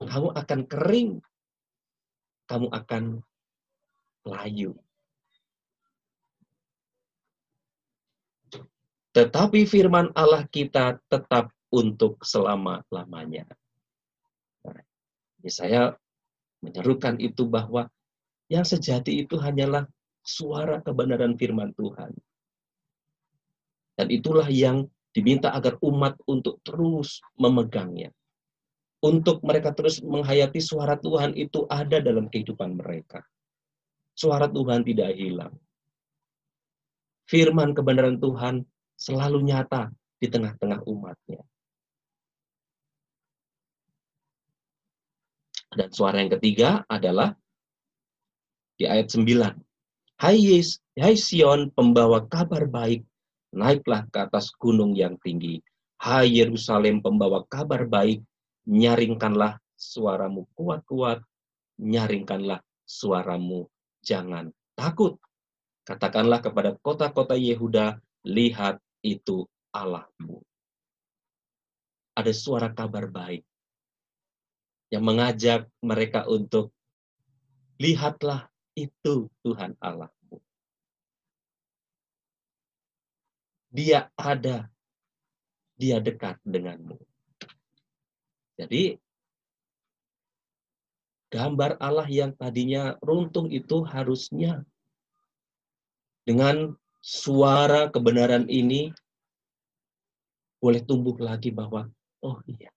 Kamu 0.03 0.35
akan 0.35 0.59
kering. 0.67 1.23
Kamu 2.51 2.67
akan 2.67 3.23
layu. 4.27 4.75
Tetapi 9.15 9.63
firman 9.63 10.11
Allah 10.11 10.43
kita 10.51 10.99
tetap 11.07 11.55
untuk 11.71 12.19
selama-lamanya. 12.27 13.47
Nah, 14.67 14.83
saya 15.47 15.95
menyerukan 16.59 17.15
itu 17.23 17.47
bahwa 17.47 17.87
yang 18.51 18.67
sejati 18.67 19.23
itu 19.23 19.39
hanyalah 19.39 19.87
suara 20.19 20.83
kebenaran 20.83 21.39
firman 21.39 21.71
Tuhan. 21.79 22.11
Dan 23.95 24.11
itulah 24.11 24.51
yang 24.51 24.91
Diminta 25.15 25.55
agar 25.55 25.79
umat 25.79 26.19
untuk 26.27 26.59
terus 26.59 27.23
memegangnya. 27.39 28.11
Untuk 28.99 29.39
mereka 29.47 29.71
terus 29.71 30.03
menghayati 30.03 30.59
suara 30.59 30.99
Tuhan 30.99 31.31
itu 31.39 31.63
ada 31.71 32.03
dalam 32.03 32.27
kehidupan 32.27 32.75
mereka. 32.75 33.23
suara 34.15 34.47
Tuhan 34.47 34.87
tidak 34.87 35.11
hilang. 35.19 35.51
Firman 37.27 37.75
kebenaran 37.75 38.15
Tuhan 38.15 38.63
selalu 38.95 39.43
nyata 39.43 39.91
di 40.19 40.27
tengah-tengah 40.31 40.83
umatnya. 40.87 41.43
Dan 45.75 45.91
suara 45.91 46.23
yang 46.23 46.31
ketiga 46.39 46.87
adalah 46.87 47.35
di 48.79 48.87
ayat 48.87 49.11
9. 49.11 49.59
Hai, 50.15 50.39
Yes, 50.39 50.79
hai 50.95 51.19
Sion, 51.19 51.75
pembawa 51.75 52.23
kabar 52.23 52.63
baik, 52.71 53.03
naiklah 53.51 54.07
ke 54.07 54.23
atas 54.23 54.55
gunung 54.55 54.95
yang 54.95 55.19
tinggi. 55.19 55.59
Hai 55.99 56.39
Yerusalem, 56.39 57.03
pembawa 57.03 57.43
kabar 57.51 57.83
baik, 57.83 58.23
nyaringkanlah 58.63 59.59
suaramu 59.75 60.47
kuat-kuat, 60.55 61.19
nyaringkanlah 61.83 62.63
suaramu, 62.87 63.67
jangan 63.99 64.55
takut. 64.79 65.19
Katakanlah 65.83 66.39
kepada 66.39 66.79
kota-kota 66.79 67.35
Yehuda, 67.35 67.99
lihat 68.23 68.79
itu 69.05 69.45
Allahmu. 69.69 70.41
Ada 72.17 72.33
suara 72.33 72.73
kabar 72.73 73.05
baik 73.05 73.45
yang 74.89 75.05
mengajak 75.05 75.69
mereka 75.85 76.25
untuk 76.25 76.73
lihatlah 77.77 78.49
itu 78.73 79.29
Tuhan 79.45 79.77
Allahmu. 79.77 80.41
Dia 83.75 84.07
ada, 84.15 84.71
dia 85.75 85.99
dekat 85.99 86.39
denganmu. 86.47 86.95
Jadi 88.55 88.95
gambar 91.27 91.75
Allah 91.83 92.07
yang 92.07 92.31
tadinya 92.39 92.95
runtuh 93.03 93.51
itu 93.51 93.83
harusnya 93.83 94.63
dengan 96.23 96.71
suara 97.05 97.93
kebenaran 97.93 98.49
ini 98.49 98.89
boleh 100.57 100.81
tumbuh 100.81 101.13
lagi 101.21 101.53
bahwa 101.53 101.85
oh 102.25 102.41
iya 102.49 102.73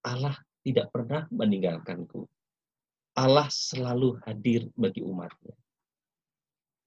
Allah 0.00 0.32
tidak 0.64 0.88
pernah 0.88 1.28
meninggalkanku. 1.28 2.24
Allah 3.20 3.52
selalu 3.52 4.16
hadir 4.24 4.64
bagi 4.72 5.04
umatnya. 5.04 5.52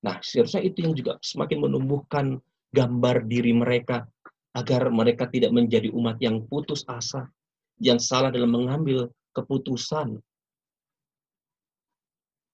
Nah, 0.02 0.18
seharusnya 0.26 0.66
itu 0.66 0.82
yang 0.82 0.98
juga 0.98 1.22
semakin 1.22 1.62
menumbuhkan 1.62 2.42
gambar 2.74 3.30
diri 3.30 3.54
mereka 3.54 4.10
agar 4.58 4.90
mereka 4.90 5.30
tidak 5.30 5.54
menjadi 5.54 5.94
umat 5.94 6.18
yang 6.18 6.42
putus 6.50 6.82
asa, 6.90 7.30
yang 7.78 8.02
salah 8.02 8.34
dalam 8.34 8.50
mengambil 8.50 9.14
keputusan. 9.38 10.18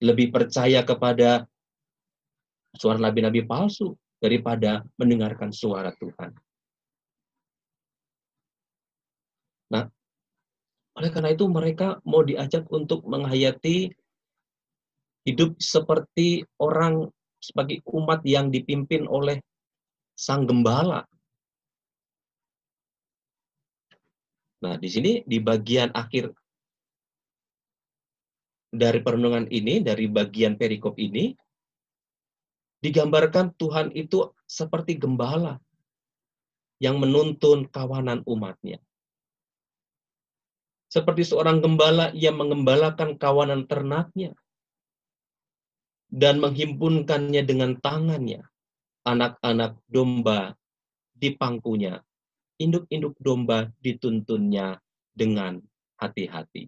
Lebih 0.03 0.32
percaya 0.32 0.84
kepada 0.84 1.47
suara 2.75 2.99
nabi-nabi 2.99 3.47
palsu 3.47 3.95
daripada 4.19 4.84
mendengarkan 4.99 5.49
suara 5.55 5.95
Tuhan. 5.95 6.36
Nah, 9.71 9.88
oleh 10.99 11.10
karena 11.10 11.32
itu 11.32 11.47
mereka 11.47 12.03
mau 12.03 12.21
diajak 12.27 12.67
untuk 12.67 13.08
menghayati 13.08 13.88
hidup 15.23 15.55
seperti 15.60 16.43
orang 16.60 17.08
sebagai 17.39 17.79
umat 17.95 18.19
yang 18.27 18.51
dipimpin 18.51 19.08
oleh 19.08 19.39
sang 20.19 20.43
gembala. 20.43 21.08
Nah, 24.60 24.75
di 24.75 24.89
sini 24.91 25.23
di 25.23 25.39
bagian 25.39 25.95
akhir 25.95 26.36
dari 28.69 28.99
perenungan 28.99 29.47
ini, 29.47 29.79
dari 29.79 30.12
bagian 30.12 30.60
perikop 30.60 30.99
ini, 30.99 31.32
digambarkan 32.79 33.55
Tuhan 33.59 33.91
itu 33.95 34.31
seperti 34.47 34.95
gembala 34.95 35.59
yang 36.79 36.97
menuntun 36.97 37.67
kawanan 37.67 38.23
umatnya. 38.23 38.79
Seperti 40.89 41.21
seorang 41.21 41.61
gembala 41.61 42.09
yang 42.17 42.39
mengembalakan 42.39 43.19
kawanan 43.19 43.69
ternaknya 43.69 44.33
dan 46.09 46.41
menghimpunkannya 46.41 47.45
dengan 47.45 47.77
tangannya. 47.77 48.41
Anak-anak 48.99 49.79
domba 49.87 50.53
di 51.15 51.33
pangkunya, 51.33 52.03
induk-induk 52.59 53.15
domba 53.17 53.71
dituntunnya 53.79 54.77
dengan 55.15 55.63
hati-hati. 55.97 56.67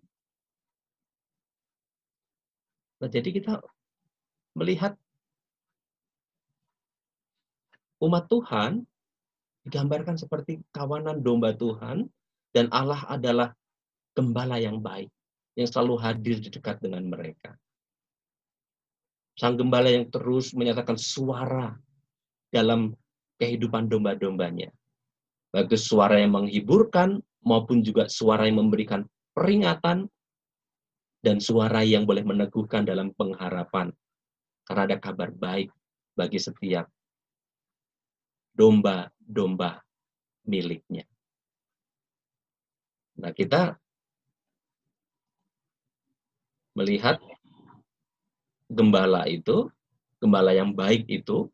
Nah, 3.04 3.10
jadi 3.12 3.30
kita 3.36 3.54
melihat 4.56 4.95
umat 8.02 8.26
Tuhan 8.28 8.82
digambarkan 9.70 10.18
seperti 10.18 10.58
kawanan 10.74 11.22
domba 11.22 11.54
Tuhan 11.54 12.10
dan 12.52 12.68
Allah 12.74 13.06
adalah 13.08 13.54
gembala 14.18 14.58
yang 14.58 14.82
baik, 14.82 15.08
yang 15.56 15.70
selalu 15.70 15.96
hadir 16.02 16.42
di 16.42 16.50
dekat 16.50 16.82
dengan 16.82 17.06
mereka. 17.08 17.56
Sang 19.40 19.56
gembala 19.56 19.88
yang 19.88 20.10
terus 20.12 20.52
menyatakan 20.52 21.00
suara 21.00 21.78
dalam 22.52 22.92
kehidupan 23.40 23.88
domba-dombanya. 23.88 24.74
Baik 25.56 25.72
itu 25.72 25.96
suara 25.96 26.20
yang 26.20 26.36
menghiburkan 26.36 27.24
maupun 27.44 27.80
juga 27.82 28.12
suara 28.12 28.48
yang 28.48 28.60
memberikan 28.60 29.08
peringatan 29.32 30.12
dan 31.22 31.38
suara 31.40 31.86
yang 31.86 32.04
boleh 32.04 32.26
meneguhkan 32.28 32.84
dalam 32.84 33.16
pengharapan. 33.16 33.94
Karena 34.68 34.82
ada 34.90 34.98
kabar 35.00 35.32
baik 35.32 35.72
bagi 36.16 36.40
setiap 36.40 36.88
domba-domba 38.52 39.82
miliknya. 40.48 41.08
Nah, 43.22 43.32
kita 43.36 43.78
melihat 46.74 47.20
gembala 48.72 49.28
itu, 49.28 49.68
gembala 50.24 50.56
yang 50.56 50.72
baik 50.72 51.06
itu, 51.12 51.52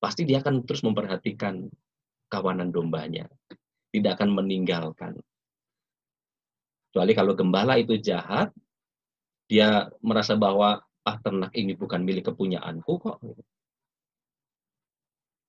pasti 0.00 0.24
dia 0.24 0.40
akan 0.40 0.64
terus 0.64 0.80
memperhatikan 0.84 1.68
kawanan 2.32 2.72
dombanya. 2.72 3.28
Tidak 3.92 4.10
akan 4.16 4.34
meninggalkan. 4.34 5.14
Kecuali 6.90 7.12
kalau 7.14 7.34
gembala 7.38 7.78
itu 7.78 7.94
jahat, 8.00 8.50
dia 9.46 9.92
merasa 10.00 10.34
bahwa 10.34 10.82
ah 11.04 11.16
ternak 11.20 11.52
ini 11.54 11.76
bukan 11.76 12.00
milik 12.00 12.32
kepunyaanku 12.32 12.92
kok. 12.96 13.20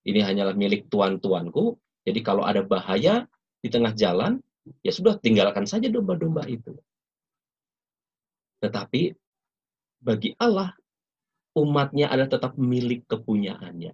Ini 0.06 0.22
hanyalah 0.22 0.54
milik 0.54 0.86
tuan-tuanku. 0.86 1.74
Jadi 2.06 2.22
kalau 2.22 2.46
ada 2.46 2.62
bahaya 2.62 3.26
di 3.58 3.66
tengah 3.66 3.90
jalan, 3.90 4.38
ya 4.86 4.94
sudah 4.94 5.18
tinggalkan 5.18 5.66
saja 5.66 5.90
domba-domba 5.90 6.46
itu. 6.46 6.78
Tetapi 8.62 9.10
bagi 9.98 10.30
Allah, 10.38 10.70
umatnya 11.58 12.06
adalah 12.14 12.30
tetap 12.30 12.54
milik 12.54 13.10
kepunyaannya. 13.10 13.90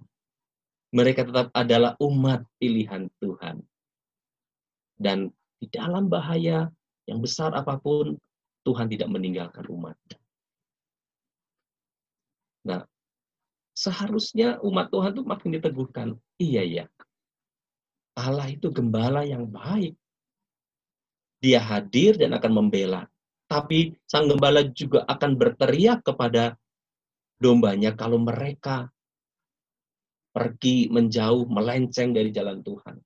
Mereka 0.93 1.25
tetap 1.25 1.49
adalah 1.57 1.97
umat 2.05 2.45
pilihan 2.61 3.09
Tuhan. 3.17 3.65
Dan 5.01 5.33
di 5.57 5.67
dalam 5.73 6.13
bahaya 6.13 6.69
yang 7.09 7.25
besar 7.25 7.57
apa 7.57 7.81
pun, 7.81 8.21
Tuhan 8.63 8.93
tidak 8.93 9.09
meninggalkan 9.09 9.65
umatnya. 9.73 10.21
Nah, 12.69 12.85
seharusnya 13.83 14.63
umat 14.63 14.95
Tuhan 14.95 15.19
itu 15.19 15.23
makin 15.27 15.51
diteguhkan. 15.59 16.09
Iya 16.39 16.63
ya, 16.63 16.85
Allah 18.15 18.47
itu 18.47 18.71
gembala 18.71 19.27
yang 19.27 19.51
baik. 19.51 19.99
Dia 21.43 21.59
hadir 21.59 22.15
dan 22.15 22.39
akan 22.39 22.53
membela 22.55 23.11
tapi 23.53 23.93
sang 24.09 24.33
gembala 24.33 24.65
juga 24.73 25.05
akan 25.05 25.37
berteriak 25.37 26.01
kepada 26.01 26.57
dombanya 27.37 27.93
kalau 27.93 28.17
mereka 28.17 28.89
pergi 30.33 30.89
menjauh, 30.89 31.45
melenceng 31.45 32.17
dari 32.17 32.33
jalan 32.33 32.65
Tuhan. 32.65 32.97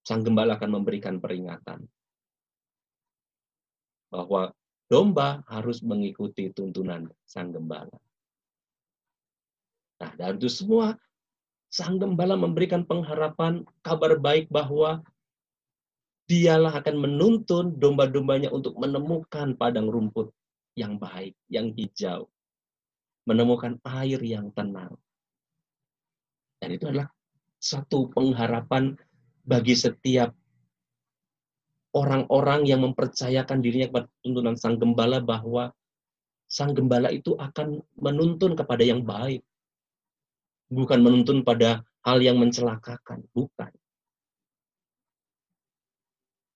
Sang 0.00 0.24
gembala 0.24 0.56
akan 0.56 0.80
memberikan 0.80 1.20
peringatan 1.20 1.84
bahwa 4.08 4.56
domba 4.88 5.44
harus 5.52 5.84
mengikuti 5.84 6.48
tuntunan 6.56 7.04
sang 7.28 7.52
gembala. 7.52 8.00
Nah, 10.00 10.10
dan 10.16 10.40
itu 10.40 10.48
semua 10.48 10.96
sang 11.70 12.00
gembala 12.00 12.34
memberikan 12.34 12.82
pengharapan, 12.82 13.62
kabar 13.84 14.16
baik 14.18 14.48
bahwa 14.48 15.04
dialah 16.26 16.80
akan 16.80 16.96
menuntun 16.98 17.76
domba-dombanya 17.76 18.50
untuk 18.50 18.74
menemukan 18.80 19.54
padang 19.54 19.86
rumput 19.92 20.32
yang 20.74 20.96
baik, 20.96 21.36
yang 21.52 21.70
hijau. 21.76 22.26
Menemukan 23.28 23.76
air 23.84 24.18
yang 24.24 24.48
tenang. 24.56 24.96
Dan 26.58 26.74
itu 26.74 26.88
adalah 26.88 27.12
satu 27.60 28.08
pengharapan 28.10 28.96
bagi 29.44 29.76
setiap 29.76 30.32
orang-orang 31.92 32.66
yang 32.66 32.80
mempercayakan 32.86 33.58
dirinya 33.60 33.90
kepada 33.90 34.06
tuntunan 34.22 34.56
sang 34.56 34.78
gembala 34.78 35.18
bahwa 35.18 35.74
sang 36.46 36.74
gembala 36.74 37.10
itu 37.10 37.34
akan 37.38 37.82
menuntun 37.98 38.54
kepada 38.54 38.82
yang 38.86 39.02
baik. 39.02 39.42
Bukan 40.70 41.02
menuntun 41.02 41.42
pada 41.42 41.82
hal 42.06 42.22
yang 42.22 42.38
mencelakakan, 42.38 43.26
bukan. 43.34 43.70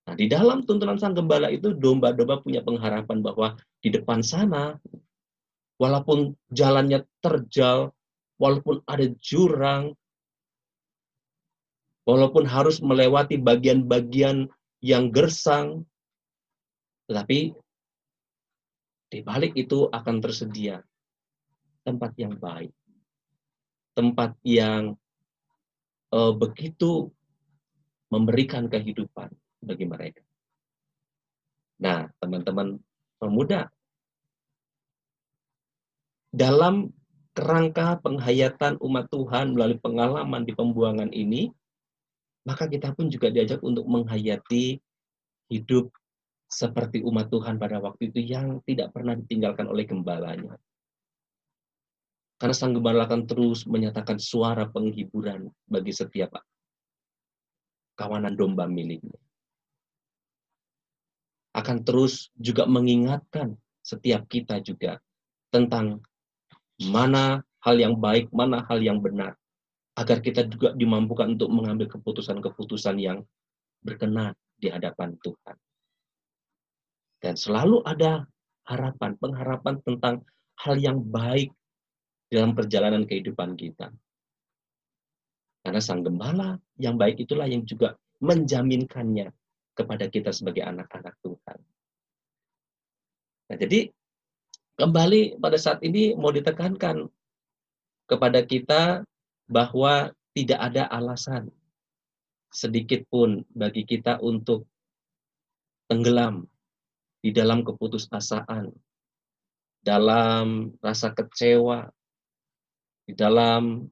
Nah, 0.04 0.14
di 0.14 0.28
dalam 0.28 0.62
tuntunan 0.62 1.00
sang 1.00 1.16
gembala 1.16 1.48
itu 1.48 1.72
domba-domba 1.72 2.44
punya 2.44 2.60
pengharapan 2.60 3.24
bahwa 3.24 3.56
di 3.80 3.88
depan 3.88 4.20
sana 4.20 4.76
walaupun 5.80 6.36
jalannya 6.52 7.08
terjal, 7.24 7.90
walaupun 8.36 8.84
ada 8.84 9.08
jurang, 9.18 9.96
walaupun 12.04 12.44
harus 12.44 12.84
melewati 12.84 13.40
bagian-bagian 13.40 14.46
yang 14.84 15.08
gersang, 15.08 15.88
tetapi 17.08 17.56
di 19.08 19.18
balik 19.24 19.56
itu 19.56 19.88
akan 19.88 20.20
tersedia 20.20 20.84
tempat 21.84 22.12
yang 22.20 22.36
baik, 22.36 22.72
tempat 23.94 24.34
yang 24.42 24.98
uh, 26.10 26.32
begitu 26.34 27.10
memberikan 28.10 28.70
kehidupan 28.70 29.30
bagi 29.62 29.86
mereka. 29.88 30.22
Nah, 31.82 32.06
teman-teman 32.22 32.78
pemuda, 33.18 33.66
dalam 36.30 36.94
kerangka 37.34 37.98
penghayatan 37.98 38.78
umat 38.78 39.10
Tuhan 39.10 39.58
melalui 39.58 39.78
pengalaman 39.82 40.46
di 40.46 40.54
pembuangan 40.54 41.10
ini, 41.10 41.50
maka 42.46 42.70
kita 42.70 42.94
pun 42.94 43.10
juga 43.10 43.32
diajak 43.34 43.58
untuk 43.66 43.86
menghayati 43.90 44.78
hidup 45.50 45.90
seperti 46.46 47.02
umat 47.02 47.26
Tuhan 47.34 47.58
pada 47.58 47.82
waktu 47.82 48.14
itu 48.14 48.22
yang 48.22 48.62
tidak 48.62 48.94
pernah 48.94 49.18
ditinggalkan 49.18 49.66
oleh 49.66 49.82
gembalanya. 49.82 50.54
Karena 52.34 52.54
sang 52.54 52.74
gembala 52.74 53.06
akan 53.06 53.30
terus 53.30 53.62
menyatakan 53.64 54.18
suara 54.18 54.66
penghiburan 54.66 55.46
bagi 55.70 55.94
setiap 55.94 56.34
kawanan 57.94 58.34
domba 58.34 58.66
miliknya. 58.66 59.18
Akan 61.54 61.86
terus 61.86 62.34
juga 62.34 62.66
mengingatkan 62.66 63.54
setiap 63.86 64.26
kita 64.26 64.58
juga 64.58 64.98
tentang 65.54 66.02
mana 66.90 67.46
hal 67.62 67.78
yang 67.78 67.94
baik, 67.94 68.26
mana 68.34 68.66
hal 68.66 68.82
yang 68.82 68.98
benar, 68.98 69.38
agar 69.94 70.18
kita 70.18 70.50
juga 70.50 70.74
dimampukan 70.74 71.38
untuk 71.38 71.54
mengambil 71.54 71.86
keputusan-keputusan 71.86 72.98
yang 72.98 73.22
berkenan 73.86 74.34
di 74.58 74.74
hadapan 74.74 75.14
Tuhan. 75.22 75.56
Dan 77.22 77.38
selalu 77.38 77.86
ada 77.86 78.26
harapan, 78.66 79.14
pengharapan 79.22 79.78
tentang 79.86 80.26
hal 80.58 80.76
yang 80.82 80.98
baik 80.98 81.54
dalam 82.34 82.58
perjalanan 82.58 83.06
kehidupan 83.06 83.54
kita. 83.54 83.94
Karena 85.62 85.78
sang 85.78 86.02
gembala 86.02 86.58
yang 86.82 86.98
baik 86.98 87.22
itulah 87.22 87.46
yang 87.46 87.62
juga 87.62 87.94
menjaminkannya 88.18 89.30
kepada 89.78 90.10
kita 90.10 90.34
sebagai 90.34 90.66
anak-anak 90.66 91.14
Tuhan. 91.22 91.58
Nah, 93.48 93.56
jadi 93.56 93.86
kembali 94.74 95.38
pada 95.38 95.54
saat 95.54 95.78
ini 95.86 96.18
mau 96.18 96.34
ditekankan 96.34 97.06
kepada 98.10 98.42
kita 98.42 99.06
bahwa 99.46 100.10
tidak 100.34 100.58
ada 100.58 100.90
alasan 100.90 101.54
sedikit 102.50 103.06
pun 103.06 103.46
bagi 103.54 103.86
kita 103.86 104.18
untuk 104.18 104.66
tenggelam 105.86 106.46
di 107.22 107.30
dalam 107.32 107.62
keputusasaan, 107.64 108.68
dalam 109.80 110.76
rasa 110.82 111.14
kecewa, 111.14 111.88
di 113.04 113.12
dalam 113.12 113.84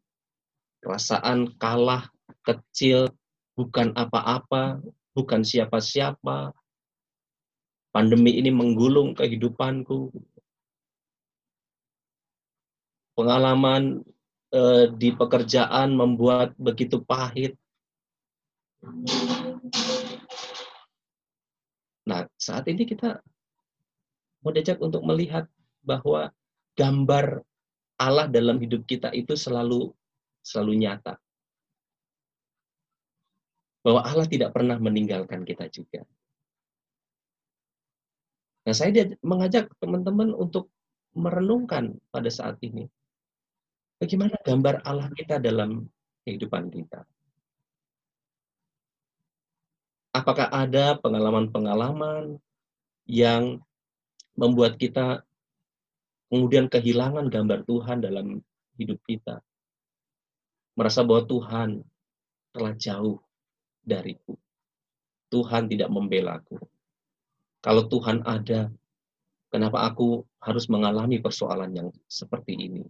perasaan 0.81 1.55
kalah, 1.61 2.09
kecil, 2.43 3.13
bukan 3.55 3.93
apa-apa, 3.93 4.81
bukan 5.13 5.45
siapa-siapa. 5.45 6.51
Pandemi 7.93 8.41
ini 8.41 8.49
menggulung 8.49 9.13
kehidupanku. 9.13 10.09
Pengalaman 13.13 14.01
eh, 14.49 14.89
di 14.97 15.13
pekerjaan 15.13 15.93
membuat 15.93 16.57
begitu 16.57 17.05
pahit. 17.05 17.53
Nah, 22.09 22.27
saat 22.41 22.67
ini 22.67 22.89
kita 22.89 23.21
mau 24.43 24.51
diajak 24.51 24.81
untuk 24.83 25.05
melihat 25.07 25.47
bahwa 25.85 26.33
gambar 26.75 27.47
Allah 28.03 28.27
dalam 28.27 28.59
hidup 28.59 28.83
kita 28.83 29.15
itu 29.15 29.39
selalu 29.39 29.95
selalu 30.43 30.83
nyata. 30.83 31.15
Bahwa 33.87 34.03
Allah 34.03 34.27
tidak 34.27 34.51
pernah 34.51 34.75
meninggalkan 34.79 35.47
kita 35.47 35.71
juga. 35.71 36.03
Nah, 38.63 38.75
saya 38.75 38.95
mengajak 39.23 39.71
teman-teman 39.83 40.35
untuk 40.35 40.71
merenungkan 41.15 41.99
pada 42.15 42.31
saat 42.31 42.59
ini. 42.63 42.87
Bagaimana 43.99 44.39
gambar 44.43 44.83
Allah 44.87 45.11
kita 45.15 45.39
dalam 45.43 45.87
kehidupan 46.27 46.71
kita? 46.71 47.07
Apakah 50.15 50.47
ada 50.51 50.99
pengalaman-pengalaman 50.99 52.39
yang 53.07 53.63
membuat 54.39 54.79
kita 54.79 55.27
kemudian 56.33 56.72
kehilangan 56.72 57.28
gambar 57.28 57.68
Tuhan 57.68 58.01
dalam 58.01 58.41
hidup 58.80 58.97
kita? 59.05 59.45
Merasa 60.80 61.05
bahwa 61.05 61.28
Tuhan 61.28 61.68
telah 62.57 62.72
jauh 62.80 63.20
dariku. 63.85 64.33
Tuhan 65.28 65.68
tidak 65.68 65.93
membelaku. 65.93 66.57
Kalau 67.61 67.85
Tuhan 67.85 68.24
ada, 68.24 68.72
kenapa 69.53 69.85
aku 69.85 70.24
harus 70.41 70.72
mengalami 70.72 71.20
persoalan 71.20 71.72
yang 71.76 71.89
seperti 72.09 72.57
ini? 72.57 72.85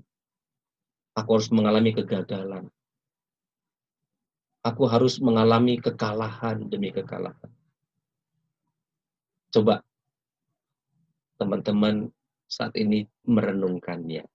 Aku 1.19 1.35
harus 1.35 1.51
mengalami 1.51 1.91
kegagalan. 1.99 2.71
Aku 4.63 4.87
harus 4.87 5.19
mengalami 5.19 5.83
kekalahan 5.83 6.71
demi 6.71 6.95
kekalahan. 6.95 7.51
Coba 9.51 9.83
teman-teman 11.43 12.15
saat 12.53 12.77
ini 12.77 13.09
merenungkannya. 13.25 14.29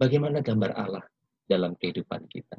Bagaimana 0.00 0.40
gambar 0.40 0.72
Allah 0.72 1.04
dalam 1.44 1.76
kehidupan 1.76 2.24
kita? 2.32 2.56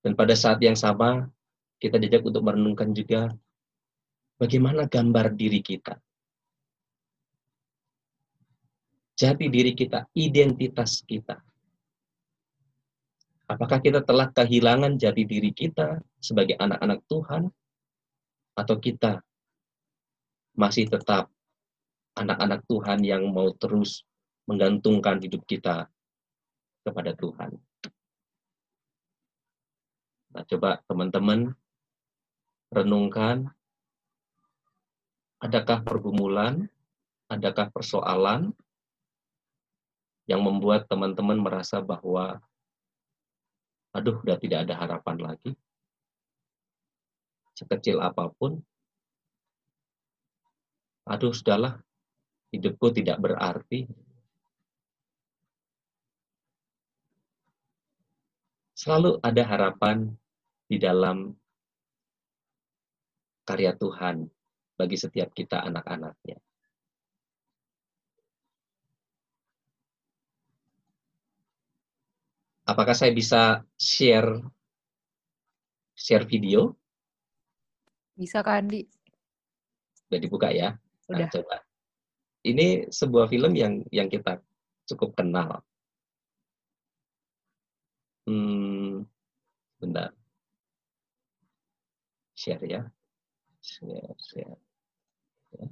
Dan 0.00 0.16
pada 0.16 0.32
saat 0.32 0.58
yang 0.64 0.74
sama, 0.74 1.28
kita 1.76 2.00
diajak 2.00 2.24
untuk 2.24 2.42
merenungkan 2.42 2.96
juga 2.96 3.28
bagaimana 4.40 4.88
gambar 4.88 5.36
diri 5.36 5.60
kita 5.60 6.00
jati 9.22 9.46
diri 9.46 9.70
kita, 9.76 10.10
identitas 10.18 11.04
kita. 11.06 11.38
Apakah 13.46 13.78
kita 13.78 14.02
telah 14.02 14.32
kehilangan 14.34 14.98
jati 14.98 15.22
diri 15.28 15.54
kita 15.54 16.00
sebagai 16.18 16.58
anak-anak 16.58 17.04
Tuhan, 17.06 17.42
atau 18.52 18.76
kita 18.76 19.24
masih 20.52 20.88
tetap 20.88 21.32
anak-anak 22.16 22.64
Tuhan 22.68 23.00
yang 23.04 23.28
mau 23.32 23.52
terus 23.56 24.04
menggantungkan 24.44 25.20
hidup 25.22 25.42
kita 25.48 25.88
kepada 26.84 27.16
Tuhan? 27.16 27.56
Nah, 30.32 30.44
coba 30.48 30.80
teman-teman 30.88 31.52
renungkan, 32.72 33.52
adakah 35.44 35.84
pergumulan, 35.84 36.72
adakah 37.28 37.68
persoalan 37.68 38.56
yang 40.24 40.40
membuat 40.40 40.88
teman-teman 40.88 41.36
merasa 41.36 41.84
bahwa 41.84 42.40
aduh 43.92 44.16
udah 44.24 44.40
tidak 44.40 44.64
ada 44.64 44.74
harapan 44.80 45.16
lagi 45.20 45.52
sekecil 47.52 48.00
apa 48.00 48.32
pun 48.32 48.64
aduh 51.08 51.34
sudahlah 51.34 51.82
hidupku 52.54 52.92
tidak 52.94 53.18
berarti 53.18 53.90
selalu 58.82 59.22
ada 59.22 59.42
harapan 59.46 60.10
di 60.66 60.74
dalam 60.82 61.30
karya 63.46 63.78
Tuhan 63.78 64.26
bagi 64.74 64.98
setiap 64.98 65.30
kita 65.30 65.62
anak-anaknya. 65.62 66.42
Apakah 72.66 72.94
saya 72.94 73.14
bisa 73.14 73.62
share 73.78 74.42
share 75.94 76.26
video? 76.26 76.74
Bisa 78.18 78.42
Kak 78.42 78.66
Andi. 78.66 78.82
Sudah 79.94 80.18
dibuka 80.18 80.50
ya. 80.50 80.81
Nah, 81.12 81.28
coba. 81.28 81.56
Ini 82.42 82.90
sebuah 82.90 83.30
film 83.30 83.52
yang 83.54 83.84
yang 83.94 84.08
kita 84.10 84.40
cukup 84.88 85.14
kenal. 85.14 85.62
Hmm, 88.26 89.04
bentar. 89.78 90.14
Share 92.34 92.64
ya. 92.66 92.82
Share, 93.62 94.14
share. 94.18 94.58
Ya. 95.54 95.66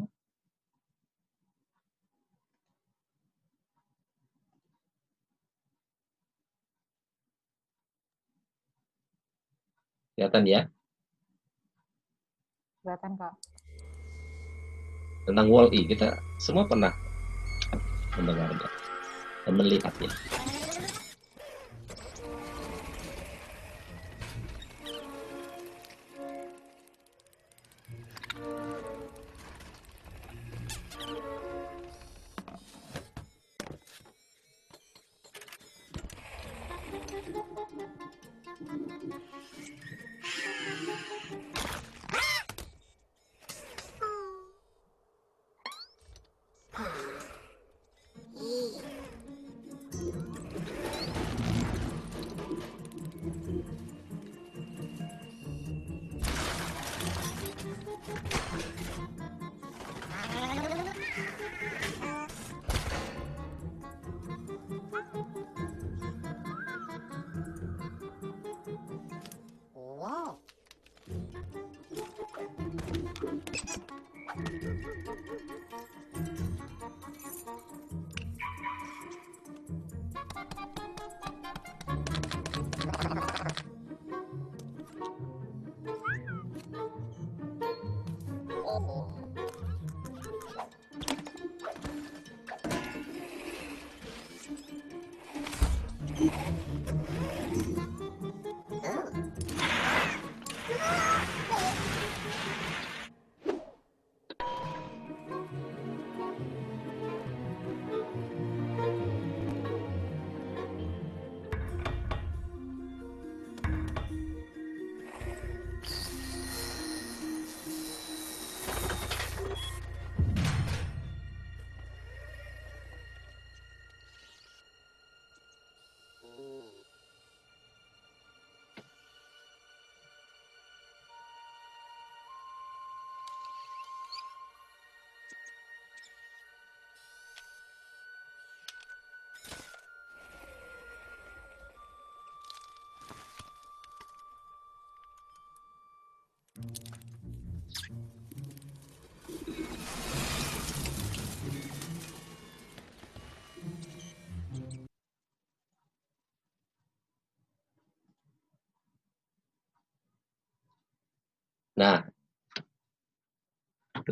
Kelihatan 10.15 10.45
ya? 10.45 10.61
Kelihatan, 12.85 13.13
Kak. 13.17 13.35
Tentang 15.29 15.47
Wall-E, 15.47 15.87
kita 15.87 16.17
semua 16.43 16.67
pernah 16.67 16.91
mendengarnya 18.19 18.69
dan 19.47 19.55
melihatnya. 19.55 20.11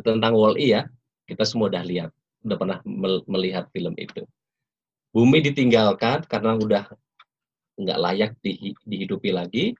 Tentang 0.01 0.33
Wall-E 0.35 0.67
ya. 0.73 0.83
Kita 1.29 1.45
semua 1.45 1.69
udah 1.69 1.85
lihat, 1.85 2.09
udah 2.41 2.57
pernah 2.57 2.79
melihat 3.29 3.69
film 3.69 3.93
itu. 3.99 4.25
Bumi 5.13 5.41
ditinggalkan 5.45 6.25
karena 6.25 6.57
udah 6.57 6.85
nggak 7.77 7.99
layak 7.99 8.31
di, 8.41 8.73
dihidupi 8.85 9.29
lagi. 9.29 9.77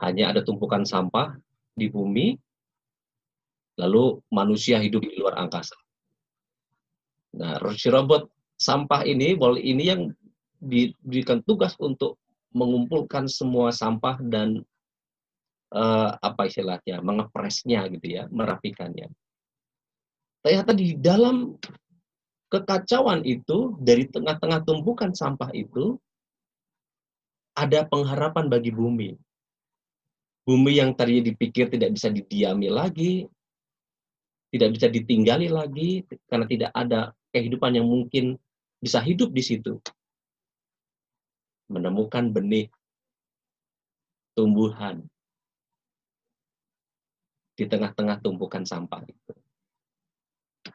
Hanya 0.00 0.32
ada 0.32 0.40
tumpukan 0.40 0.88
sampah 0.88 1.36
di 1.76 1.92
bumi, 1.92 2.32
lalu 3.76 4.16
manusia 4.32 4.80
hidup 4.80 5.04
di 5.04 5.16
luar 5.20 5.36
angkasa. 5.36 5.76
Nah, 7.36 7.60
si 7.76 7.92
robot 7.92 8.32
sampah 8.56 9.04
ini, 9.04 9.36
Wall 9.36 9.60
ini 9.60 9.92
yang 9.92 10.08
diberikan 10.60 11.40
tugas 11.44 11.76
untuk 11.80 12.20
mengumpulkan 12.52 13.30
semua 13.30 13.70
sampah 13.70 14.20
dan 14.20 14.64
uh, 15.74 16.16
apa 16.18 16.46
istilahnya 16.46 17.02
mengepresnya 17.02 17.86
gitu 17.90 18.06
ya 18.06 18.24
merapikannya. 18.30 19.10
Ternyata 20.40 20.72
di 20.72 20.96
dalam 20.96 21.54
kekacauan 22.50 23.22
itu 23.28 23.76
dari 23.78 24.08
tengah-tengah 24.08 24.64
tumpukan 24.64 25.12
sampah 25.12 25.52
itu 25.52 25.98
ada 27.54 27.84
pengharapan 27.84 28.48
bagi 28.48 28.72
bumi. 28.72 29.14
Bumi 30.48 30.72
yang 30.80 30.96
tadinya 30.96 31.28
dipikir 31.30 31.68
tidak 31.68 31.92
bisa 31.94 32.08
didiami 32.08 32.72
lagi 32.72 33.28
tidak 34.50 34.70
bisa 34.76 34.86
ditinggali 34.90 35.46
lagi 35.46 36.02
karena 36.26 36.46
tidak 36.50 36.70
ada 36.74 37.14
kehidupan 37.30 37.78
yang 37.78 37.86
mungkin 37.86 38.34
bisa 38.82 38.98
hidup 38.98 39.30
di 39.30 39.42
situ. 39.46 39.78
Menemukan 41.70 42.34
benih 42.34 42.66
tumbuhan 44.34 45.06
di 47.60 47.68
tengah-tengah 47.68 48.24
tumpukan 48.24 48.64
sampah 48.64 49.04
itu. 49.04 49.36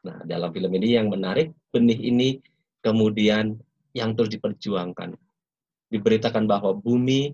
Nah, 0.05 0.21
dalam 0.21 0.53
film 0.53 0.69
ini 0.77 0.93
yang 0.93 1.09
menarik, 1.09 1.49
benih 1.73 1.97
ini 1.97 2.37
kemudian 2.85 3.57
yang 3.97 4.13
terus 4.13 4.29
diperjuangkan. 4.37 5.17
Diberitakan 5.89 6.45
bahwa 6.45 6.77
bumi 6.77 7.33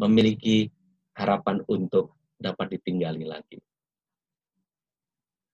memiliki 0.00 0.72
harapan 1.12 1.60
untuk 1.68 2.16
dapat 2.40 2.80
ditinggali 2.80 3.28
lagi. 3.28 3.60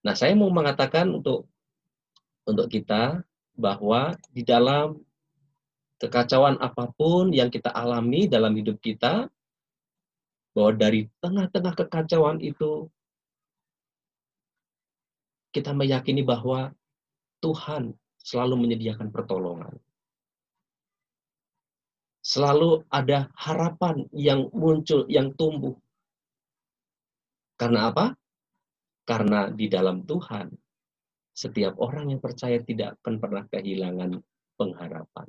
Nah, 0.07 0.15
saya 0.15 0.31
mau 0.39 0.47
mengatakan 0.47 1.11
untuk 1.11 1.51
untuk 2.47 2.71
kita 2.71 3.27
bahwa 3.59 4.15
di 4.31 4.47
dalam 4.47 5.03
kekacauan 5.99 6.59
apa 6.63 6.91
pun 6.95 7.31
yang 7.35 7.51
kita 7.51 7.71
alami 7.71 8.27
dalam 8.27 8.55
hidup 8.55 8.79
kita, 8.79 9.27
bahwa 10.55 10.71
dari 10.75 11.11
tengah-tengah 11.19 11.75
kekacauan 11.75 12.39
itu 12.39 12.87
kita 15.53 15.71
meyakini 15.71 16.25
bahwa 16.25 16.73
Tuhan 17.45 17.93
selalu 18.17 18.57
menyediakan 18.65 19.13
pertolongan. 19.13 19.77
Selalu 22.23 22.87
ada 22.89 23.29
harapan 23.37 24.07
yang 24.15 24.49
muncul, 24.49 25.05
yang 25.11 25.35
tumbuh. 25.37 25.75
Karena 27.59 27.93
apa? 27.93 28.17
Karena 29.03 29.51
di 29.51 29.67
dalam 29.67 30.07
Tuhan, 30.07 30.49
setiap 31.35 31.77
orang 31.77 32.15
yang 32.15 32.23
percaya 32.23 32.63
tidak 32.63 32.97
akan 33.03 33.19
pernah 33.19 33.43
kehilangan 33.51 34.17
pengharapan. 34.55 35.27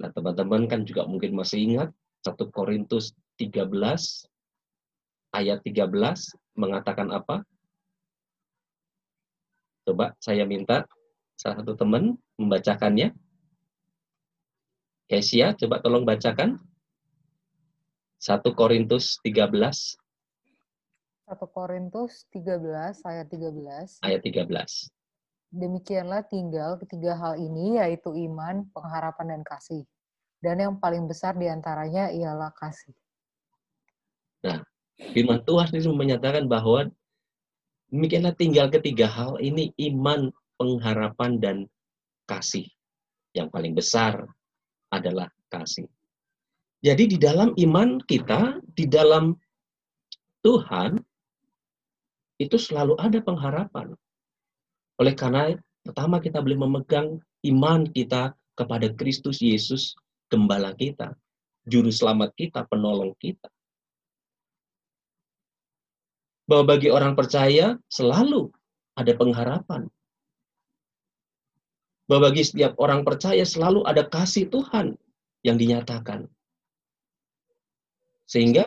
Nah, 0.00 0.10
teman-teman 0.14 0.70
kan 0.70 0.86
juga 0.86 1.04
mungkin 1.04 1.34
masih 1.34 1.62
ingat 1.62 1.90
1 2.22 2.54
Korintus 2.54 3.14
13 3.38 3.66
ayat 5.34 5.58
13 5.66 6.41
mengatakan 6.54 7.08
apa? 7.12 7.44
Coba 9.82 10.14
saya 10.22 10.46
minta 10.46 10.86
salah 11.34 11.60
satu 11.60 11.74
teman 11.74 12.14
membacakannya. 12.38 13.10
Kesia, 15.10 15.52
coba 15.58 15.82
tolong 15.82 16.06
bacakan. 16.06 16.56
1 18.22 18.38
Korintus 18.54 19.18
13 19.26 19.50
1 21.26 21.42
Korintus 21.50 22.28
13 22.30 23.02
ayat 23.08 23.26
13. 23.26 24.04
ayat 24.04 24.20
13. 24.22 24.92
Demikianlah 25.52 26.22
tinggal 26.28 26.76
ketiga 26.80 27.18
hal 27.18 27.34
ini 27.40 27.82
yaitu 27.82 28.14
iman, 28.14 28.68
pengharapan 28.70 29.36
dan 29.36 29.42
kasih. 29.42 29.82
Dan 30.38 30.62
yang 30.62 30.74
paling 30.78 31.08
besar 31.08 31.34
di 31.34 31.50
antaranya 31.50 32.14
ialah 32.14 32.50
kasih. 32.56 32.94
Firman 34.98 35.44
Tuhan 35.44 35.72
itu 35.76 35.92
menyatakan 35.92 36.48
bahwa 36.48 36.88
demikianlah 37.92 38.36
tinggal 38.36 38.68
ketiga 38.72 39.08
hal 39.08 39.36
ini 39.40 39.72
iman, 39.92 40.32
pengharapan 40.56 41.40
dan 41.40 41.56
kasih. 42.28 42.68
Yang 43.32 43.48
paling 43.52 43.72
besar 43.72 44.28
adalah 44.92 45.32
kasih. 45.48 45.88
Jadi 46.82 47.16
di 47.16 47.18
dalam 47.20 47.54
iman 47.56 48.02
kita, 48.02 48.58
di 48.74 48.90
dalam 48.90 49.32
Tuhan, 50.42 50.98
itu 52.42 52.58
selalu 52.58 52.98
ada 52.98 53.22
pengharapan. 53.22 53.94
Oleh 54.98 55.14
karena 55.14 55.54
pertama 55.86 56.18
kita 56.18 56.42
boleh 56.42 56.58
memegang 56.58 57.22
iman 57.46 57.86
kita 57.86 58.34
kepada 58.58 58.90
Kristus 58.98 59.38
Yesus, 59.38 59.94
gembala 60.26 60.74
kita, 60.74 61.14
juru 61.70 61.88
selamat 61.88 62.34
kita, 62.34 62.66
penolong 62.66 63.14
kita. 63.22 63.46
Bahwa 66.46 66.74
bagi 66.76 66.88
orang 66.90 67.14
percaya 67.14 67.78
selalu 67.86 68.50
ada 68.98 69.12
pengharapan. 69.14 69.88
Bahwa 72.10 72.28
bagi 72.28 72.42
setiap 72.44 72.76
orang 72.82 73.06
percaya 73.06 73.46
selalu 73.46 73.86
ada 73.86 74.04
kasih 74.04 74.50
Tuhan 74.50 74.98
yang 75.46 75.56
dinyatakan. 75.56 76.26
Sehingga 78.26 78.64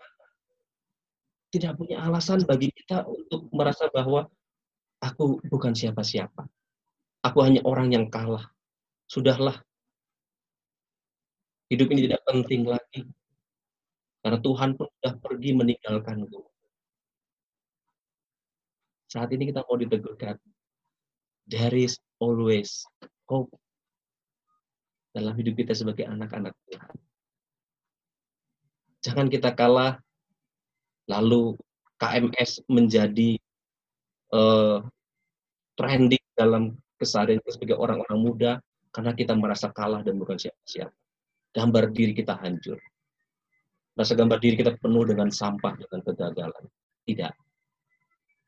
tidak 1.56 1.80
punya 1.80 2.04
alasan 2.04 2.44
bagi 2.44 2.68
kita 2.76 3.08
untuk 3.08 3.48
merasa 3.56 3.88
bahwa 3.92 4.28
aku 5.00 5.40
bukan 5.48 5.72
siapa-siapa. 5.72 6.44
Aku 7.24 7.42
hanya 7.42 7.64
orang 7.64 7.96
yang 7.96 8.06
kalah. 8.12 8.52
Sudahlah. 9.08 9.64
Hidup 11.72 11.90
ini 11.90 12.06
tidak 12.12 12.22
penting 12.28 12.68
lagi. 12.68 13.08
Karena 14.22 14.38
Tuhan 14.42 14.78
pun 14.78 14.90
sudah 15.00 15.14
pergi 15.18 15.50
meninggalkanku. 15.58 16.46
Saat 19.16 19.32
ini 19.32 19.48
kita 19.48 19.64
mau 19.64 19.80
diteguhkan. 19.80 20.36
There 21.48 21.72
is 21.72 21.96
always 22.20 22.84
hope 23.32 23.48
dalam 25.16 25.32
hidup 25.40 25.56
kita 25.56 25.72
sebagai 25.72 26.04
anak-anak 26.04 26.52
Tuhan. 26.68 26.96
Jangan 29.08 29.28
kita 29.32 29.56
kalah 29.56 30.04
lalu 31.08 31.56
KMS 31.96 32.68
menjadi 32.68 33.40
uh, 34.36 34.84
trending 35.80 36.26
dalam 36.36 36.76
keseharian 37.00 37.40
kita 37.40 37.56
sebagai 37.56 37.80
orang-orang 37.80 38.20
muda 38.20 38.52
karena 38.92 39.16
kita 39.16 39.32
merasa 39.32 39.72
kalah 39.72 40.04
dan 40.04 40.20
bukan 40.20 40.36
siapa-siapa. 40.36 40.92
Gambar 41.56 41.96
diri 41.96 42.12
kita 42.12 42.36
hancur. 42.36 42.76
Rasa 43.96 44.12
gambar 44.12 44.44
diri 44.44 44.60
kita 44.60 44.76
penuh 44.76 45.08
dengan 45.08 45.32
sampah, 45.32 45.72
dengan 45.80 46.04
kegagalan. 46.04 46.68
Tidak. 47.08 47.45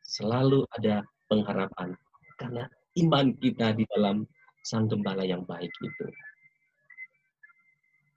Selalu 0.08 0.64
ada 0.80 1.03
pengharapan. 1.28 1.91
Karena 2.39 2.64
iman 3.03 3.36
kita 3.36 3.76
di 3.76 3.84
dalam 3.91 4.24
Sang 4.64 4.88
Gembala 4.88 5.28
yang 5.28 5.43
baik 5.43 5.70
itu. 5.84 6.05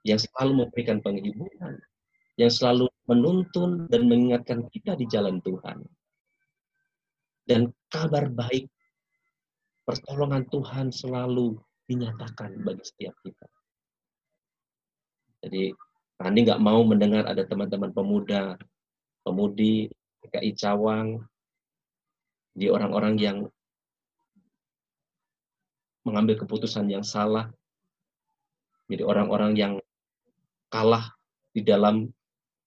Yang 0.07 0.31
selalu 0.31 0.65
memberikan 0.65 1.03
penghiburan. 1.03 1.77
Yang 2.39 2.63
selalu 2.63 2.87
menuntun 3.11 3.91
dan 3.91 4.07
mengingatkan 4.07 4.71
kita 4.71 4.95
di 4.95 5.05
jalan 5.11 5.43
Tuhan. 5.43 5.83
Dan 7.45 7.75
kabar 7.91 8.31
baik, 8.31 8.71
pertolongan 9.83 10.47
Tuhan 10.47 10.95
selalu 10.95 11.59
dinyatakan 11.91 12.63
bagi 12.63 12.87
setiap 12.87 13.19
kita. 13.27 13.47
Jadi 15.43 15.75
Randi 16.21 16.41
nggak 16.47 16.63
mau 16.63 16.85
mendengar 16.87 17.27
ada 17.27 17.43
teman-teman 17.49 17.91
pemuda, 17.91 18.55
pemudi, 19.25 19.91
PKI 20.21 20.53
Cawang, 20.53 21.25
di 22.61 22.69
orang-orang 22.69 23.17
yang 23.17 23.49
mengambil 26.05 26.37
keputusan 26.45 26.93
yang 26.93 27.01
salah, 27.01 27.49
jadi 28.85 29.01
orang-orang 29.01 29.57
yang 29.57 29.73
kalah 30.69 31.17
di 31.57 31.65
dalam 31.65 32.13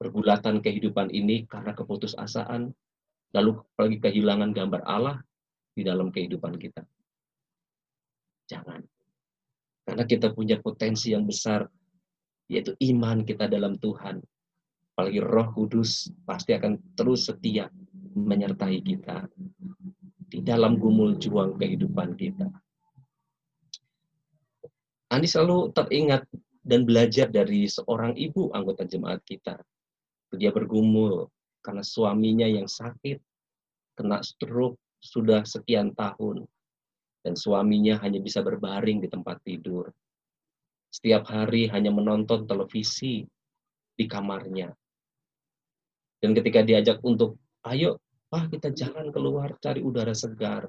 pergulatan 0.02 0.66
kehidupan 0.66 1.14
ini 1.14 1.46
karena 1.46 1.78
keputusasaan, 1.78 2.74
lalu 3.38 3.62
apalagi 3.78 4.02
kehilangan 4.02 4.50
gambar 4.50 4.82
Allah 4.82 5.22
di 5.78 5.86
dalam 5.86 6.10
kehidupan 6.10 6.58
kita. 6.58 6.82
Jangan. 8.50 8.82
Karena 9.86 10.04
kita 10.10 10.34
punya 10.34 10.58
potensi 10.58 11.14
yang 11.14 11.30
besar 11.30 11.70
yaitu 12.50 12.74
iman 12.90 13.22
kita 13.22 13.46
dalam 13.46 13.78
Tuhan. 13.78 14.26
Apalagi 14.94 15.22
Roh 15.22 15.54
Kudus 15.54 16.10
pasti 16.26 16.58
akan 16.58 16.82
terus 16.98 17.30
setia 17.30 17.70
menyertai 18.14 18.80
kita 18.82 19.28
di 20.30 20.40
dalam 20.42 20.78
gumul 20.78 21.18
juang 21.18 21.58
kehidupan 21.58 22.18
kita. 22.18 22.50
Andi 25.14 25.30
selalu 25.30 25.70
teringat 25.74 26.26
dan 26.66 26.88
belajar 26.88 27.30
dari 27.30 27.70
seorang 27.70 28.18
ibu 28.18 28.50
anggota 28.54 28.88
jemaat 28.88 29.22
kita. 29.26 29.62
Dia 30.34 30.50
bergumul 30.50 31.30
karena 31.62 31.86
suaminya 31.86 32.50
yang 32.50 32.66
sakit, 32.66 33.22
kena 33.94 34.26
stroke 34.26 34.82
sudah 34.98 35.46
sekian 35.46 35.94
tahun, 35.94 36.50
dan 37.22 37.38
suaminya 37.38 38.02
hanya 38.02 38.18
bisa 38.18 38.42
berbaring 38.42 39.06
di 39.06 39.10
tempat 39.12 39.38
tidur 39.46 39.94
setiap 40.94 41.26
hari 41.26 41.66
hanya 41.74 41.90
menonton 41.90 42.46
televisi 42.46 43.26
di 43.98 44.06
kamarnya. 44.06 44.70
Dan 46.22 46.38
ketika 46.38 46.62
diajak 46.62 47.02
untuk, 47.02 47.42
ayo 47.68 48.00
Pak 48.34 48.50
kita 48.50 48.74
jalan 48.74 49.14
keluar 49.14 49.54
cari 49.62 49.86
udara 49.86 50.18
segar. 50.18 50.66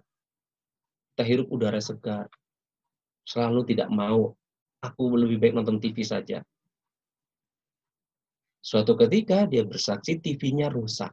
Kita 1.16 1.24
hirup 1.24 1.48
udara 1.48 1.80
segar. 1.80 2.28
Selalu 3.24 3.72
tidak 3.72 3.88
mau. 3.88 4.36
Aku 4.84 5.16
lebih 5.16 5.40
baik 5.40 5.56
nonton 5.56 5.80
TV 5.80 6.04
saja. 6.04 6.44
Suatu 8.60 9.00
ketika 9.00 9.48
dia 9.48 9.64
bersaksi 9.64 10.20
TV-nya 10.20 10.68
rusak. 10.68 11.08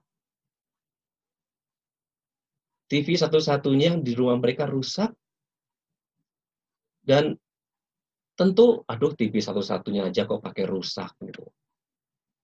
TV 2.91 3.15
satu-satunya 3.15 3.95
di 4.03 4.11
rumah 4.11 4.35
mereka 4.35 4.67
rusak 4.67 5.15
dan 7.07 7.39
Tentu, 8.31 8.81
aduh 8.89 9.13
TV 9.13 9.37
satu-satunya 9.37 10.09
aja 10.09 10.25
kok 10.25 10.41
pakai 10.41 10.65
rusak 10.65 11.13
gitu. 11.21 11.45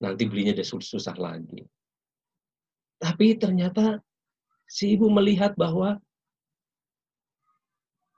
Nanti 0.04 0.30
belinya 0.30 0.54
udah 0.54 0.68
susah 0.68 1.16
lagi. 1.18 1.66
Tapi 2.98 3.38
ternyata 3.38 4.02
si 4.66 4.98
ibu 4.98 5.08
melihat 5.08 5.54
bahwa 5.54 6.02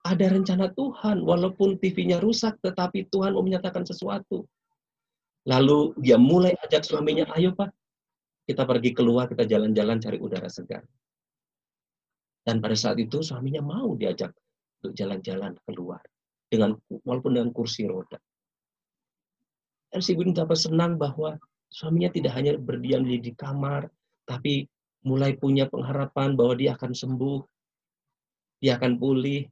ada 0.04 0.26
rencana 0.32 0.72
Tuhan, 0.74 1.22
walaupun 1.22 1.78
TV-nya 1.78 2.24
rusak, 2.24 2.58
tetapi 2.64 3.12
Tuhan 3.12 3.36
mau 3.36 3.44
menyatakan 3.44 3.84
sesuatu. 3.84 4.48
Lalu 5.46 5.94
dia 6.00 6.16
mulai 6.16 6.56
ajak 6.66 6.88
suaminya, 6.88 7.28
ayo 7.36 7.52
Pak, 7.54 7.70
kita 8.48 8.64
pergi 8.64 8.96
keluar, 8.96 9.28
kita 9.28 9.46
jalan-jalan 9.46 10.00
cari 10.02 10.18
udara 10.18 10.50
segar. 10.50 10.82
Dan 12.42 12.64
pada 12.64 12.74
saat 12.74 12.98
itu 12.98 13.22
suaminya 13.22 13.62
mau 13.62 13.94
diajak 13.94 14.34
untuk 14.82 14.96
jalan-jalan 14.96 15.54
keluar 15.68 16.02
dengan 16.50 16.74
walaupun 17.06 17.38
dengan 17.38 17.52
kursi 17.54 17.86
roda. 17.86 18.18
Dan 19.92 20.00
si 20.02 20.16
ibu 20.16 20.26
dapat 20.32 20.58
senang 20.58 20.98
bahwa 20.98 21.38
suaminya 21.70 22.10
tidak 22.10 22.34
hanya 22.34 22.58
berdiam 22.58 23.06
di, 23.06 23.22
di 23.22 23.36
kamar, 23.38 23.86
tapi 24.30 24.70
mulai 25.02 25.34
punya 25.34 25.66
pengharapan 25.66 26.38
bahwa 26.38 26.54
dia 26.54 26.78
akan 26.78 26.94
sembuh, 26.94 27.42
dia 28.62 28.78
akan 28.78 29.02
pulih, 29.02 29.50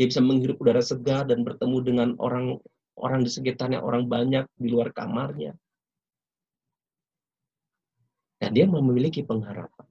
dia 0.00 0.06
bisa 0.08 0.24
menghirup 0.24 0.56
udara 0.64 0.80
segar 0.80 1.28
dan 1.28 1.44
bertemu 1.44 1.78
dengan 1.84 2.08
orang 2.16 2.56
orang 2.96 3.20
di 3.20 3.28
sekitarnya, 3.28 3.84
orang 3.84 4.08
banyak 4.08 4.48
di 4.56 4.68
luar 4.72 4.88
kamarnya. 4.96 5.52
Dan 8.40 8.56
dia 8.56 8.64
memiliki 8.64 9.20
pengharapan. 9.20 9.86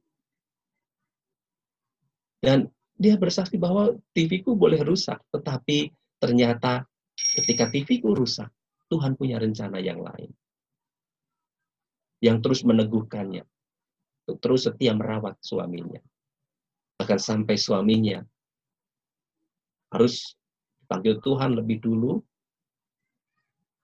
Dan 2.41 2.59
dia 2.97 3.15
bersaksi 3.21 3.55
bahwa 3.61 3.93
TV-ku 4.17 4.57
boleh 4.57 4.81
rusak, 4.81 5.21
tetapi 5.29 5.93
Ternyata 6.21 6.85
ketika 7.17 7.73
TV 7.73 7.97
ku 7.97 8.13
rusak, 8.13 8.53
Tuhan 8.93 9.17
punya 9.17 9.41
rencana 9.41 9.81
yang 9.81 10.05
lain. 10.05 10.29
Yang 12.21 12.37
terus 12.45 12.61
meneguhkannya. 12.61 13.41
Untuk 14.31 14.39
terus 14.47 14.63
setia 14.63 14.95
merawat 14.95 15.35
suaminya. 15.43 15.99
Bahkan 16.95 17.19
sampai 17.19 17.59
suaminya 17.59 18.23
harus 19.91 20.39
panggil 20.87 21.19
Tuhan 21.19 21.59
lebih 21.59 21.83
dulu, 21.83 22.23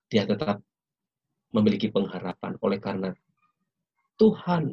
dia 0.08 0.24
tetap 0.24 0.64
memiliki 1.52 1.92
pengharapan 1.92 2.56
oleh 2.64 2.80
karena 2.80 3.12
Tuhan 4.16 4.72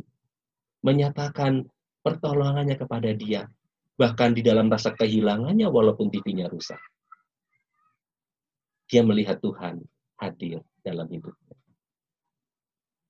menyatakan 0.87 1.66
pertolongannya 2.07 2.79
kepada 2.79 3.11
dia 3.11 3.51
bahkan 3.99 4.31
di 4.31 4.47
dalam 4.47 4.70
rasa 4.70 4.95
kehilangannya 4.95 5.66
walaupun 5.66 6.07
TV-nya 6.07 6.47
rusak. 6.51 6.79
Dia 8.87 9.03
melihat 9.03 9.43
Tuhan 9.43 9.83
hadir 10.22 10.62
dalam 10.87 11.11
hidupnya. 11.11 11.57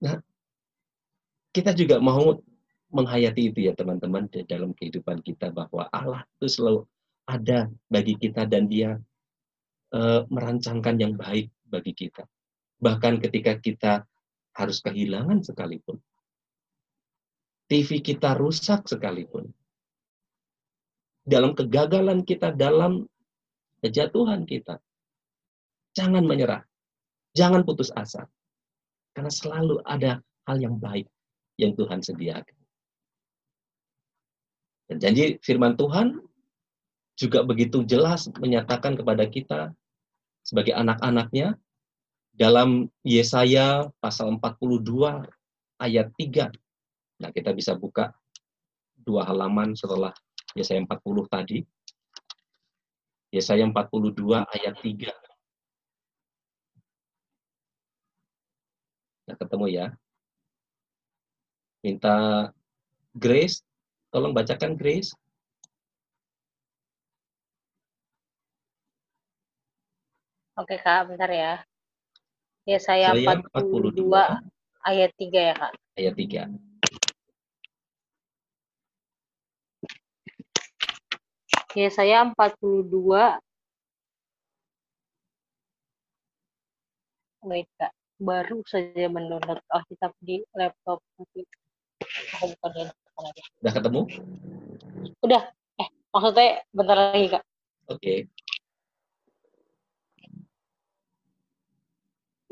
Nah, 0.00 0.16
kita 1.52 1.76
juga 1.76 2.00
mau 2.00 2.40
menghayati 2.94 3.50
itu 3.50 3.66
ya 3.66 3.74
teman-teman 3.74 4.30
dalam 4.46 4.70
kehidupan 4.70 5.18
kita 5.26 5.50
bahwa 5.50 5.90
Allah 5.90 6.22
itu 6.38 6.46
selalu 6.46 6.80
ada 7.26 7.66
bagi 7.90 8.14
kita 8.14 8.46
dan 8.46 8.70
dia 8.70 8.94
e, 9.90 10.00
merancangkan 10.30 10.94
yang 11.02 11.18
baik 11.18 11.50
bagi 11.66 11.90
kita. 11.90 12.22
Bahkan 12.78 13.18
ketika 13.18 13.58
kita 13.58 13.92
harus 14.54 14.78
kehilangan 14.78 15.42
sekalipun. 15.42 15.98
TV 17.66 17.98
kita 17.98 18.38
rusak 18.38 18.86
sekalipun 18.86 19.50
dalam 21.24 21.56
kegagalan 21.56 22.22
kita, 22.22 22.54
dalam 22.54 23.08
kejatuhan 23.82 24.46
kita. 24.46 24.78
Jangan 25.96 26.22
menyerah. 26.22 26.62
Jangan 27.34 27.66
putus 27.66 27.90
asa. 27.90 28.28
Karena 29.16 29.32
selalu 29.32 29.80
ada 29.82 30.20
hal 30.46 30.60
yang 30.60 30.76
baik 30.78 31.08
yang 31.58 31.72
Tuhan 31.74 32.04
sediakan. 32.04 32.63
Dan 34.84 35.00
janji 35.00 35.40
firman 35.40 35.74
Tuhan 35.80 36.20
juga 37.14 37.46
begitu 37.46 37.86
jelas 37.86 38.28
menyatakan 38.36 38.98
kepada 38.98 39.24
kita 39.30 39.72
sebagai 40.44 40.76
anak-anaknya 40.76 41.56
dalam 42.34 42.90
Yesaya 43.06 43.88
pasal 44.02 44.36
42 44.36 45.24
ayat 45.78 46.10
3. 46.18 46.50
Nah, 47.22 47.30
kita 47.30 47.54
bisa 47.54 47.78
buka 47.78 48.10
dua 48.98 49.24
halaman 49.24 49.78
setelah 49.78 50.10
Yesaya 50.58 50.82
40 50.82 51.30
tadi. 51.30 51.58
Yesaya 53.30 53.64
42 53.66 54.44
ayat 54.50 54.74
3. 54.82 55.14
Nah, 59.24 59.36
ketemu 59.38 59.66
ya. 59.70 59.86
Minta 61.80 62.50
Grace, 63.14 63.62
tolong 64.14 64.30
bacakan 64.30 64.78
Grace. 64.78 65.10
Oke 70.54 70.78
Kak, 70.78 71.10
bentar 71.10 71.26
ya. 71.34 71.66
Yesaya 72.62 73.10
42, 73.10 74.06
42 74.06 74.86
ayat 74.86 75.10
3 75.18 75.50
ya 75.50 75.54
Kak. 75.58 75.74
Ayat 75.98 76.14
3. 76.14 76.46
Yesaya 81.74 82.22
42 82.30 83.42
Wait, 87.44 87.66
Kak. 87.76 87.90
Baru 88.22 88.62
saja 88.62 89.10
mendownload 89.10 89.58
Alkitab 89.74 90.14
di 90.22 90.38
laptop 90.54 91.02
aku 91.18 91.42
bukan. 92.40 92.94
Udah 93.62 93.72
ketemu? 93.72 94.00
Udah. 95.22 95.42
Eh, 95.78 95.88
maksudnya 96.10 96.62
bentar 96.74 96.96
lagi, 96.98 97.28
Kak. 97.30 97.42
Oke. 97.90 97.98
Okay. 97.98 98.18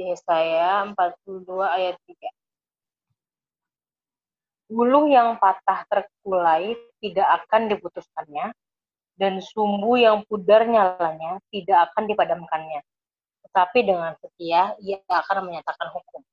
Yesaya 0.02 0.82
42 0.90 1.46
ayat 1.62 1.96
3. 2.06 2.30
Bulu 4.72 5.06
yang 5.06 5.36
patah 5.36 5.84
terkulai 5.86 6.74
tidak 6.98 7.44
akan 7.44 7.68
diputuskannya, 7.70 8.56
dan 9.20 9.38
sumbu 9.38 10.00
yang 10.00 10.24
pudar 10.26 10.64
nyalanya 10.64 11.38
tidak 11.52 11.92
akan 11.92 12.08
dipadamkannya. 12.08 12.80
Tetapi 13.46 13.78
dengan 13.84 14.16
setia, 14.16 14.72
ia 14.80 14.98
akan 15.06 15.52
menyatakan 15.52 15.92
hukum. 15.92 16.24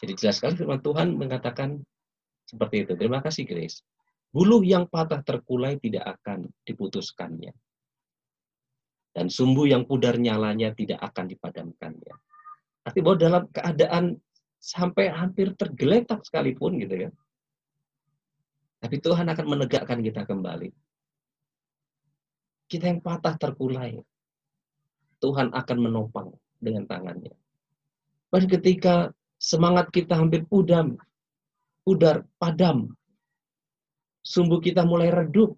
Ya. 0.00 0.08
Jadi 0.08 0.12
jelas 0.16 0.40
sekali 0.40 0.56
firman 0.56 0.80
Tuhan 0.80 1.12
mengatakan 1.12 1.84
seperti 2.48 2.88
itu. 2.88 2.92
Terima 2.96 3.20
kasih 3.20 3.44
Grace. 3.44 3.84
Buluh 4.32 4.64
yang 4.64 4.88
patah 4.88 5.20
terkulai 5.20 5.76
tidak 5.76 6.16
akan 6.18 6.48
diputuskannya. 6.64 7.52
Dan 9.10 9.26
sumbu 9.26 9.66
yang 9.66 9.84
pudar 9.84 10.16
nyalanya 10.16 10.72
tidak 10.72 11.02
akan 11.02 11.28
dipadamkannya. 11.28 12.14
Artinya 12.86 13.04
bahwa 13.04 13.18
dalam 13.18 13.44
keadaan 13.50 14.04
sampai 14.56 15.10
hampir 15.12 15.52
tergeletak 15.58 16.24
sekalipun 16.24 16.80
gitu 16.80 17.08
kan. 17.08 17.12
Tapi 18.80 18.96
Tuhan 19.02 19.26
akan 19.28 19.46
menegakkan 19.50 20.00
kita 20.00 20.24
kembali. 20.24 20.72
Kita 22.70 22.86
yang 22.86 23.02
patah 23.02 23.34
terkulai, 23.34 23.98
Tuhan 25.20 25.52
akan 25.52 25.78
menopang 25.82 26.32
dengan 26.56 26.86
tangannya. 26.86 27.34
Dan 28.30 28.46
ketika 28.46 29.10
semangat 29.40 29.88
kita 29.88 30.20
hampir 30.20 30.44
pudam, 30.44 31.00
pudar, 31.80 32.28
padam, 32.36 32.92
sumbu 34.20 34.60
kita 34.60 34.84
mulai 34.84 35.08
redup, 35.08 35.56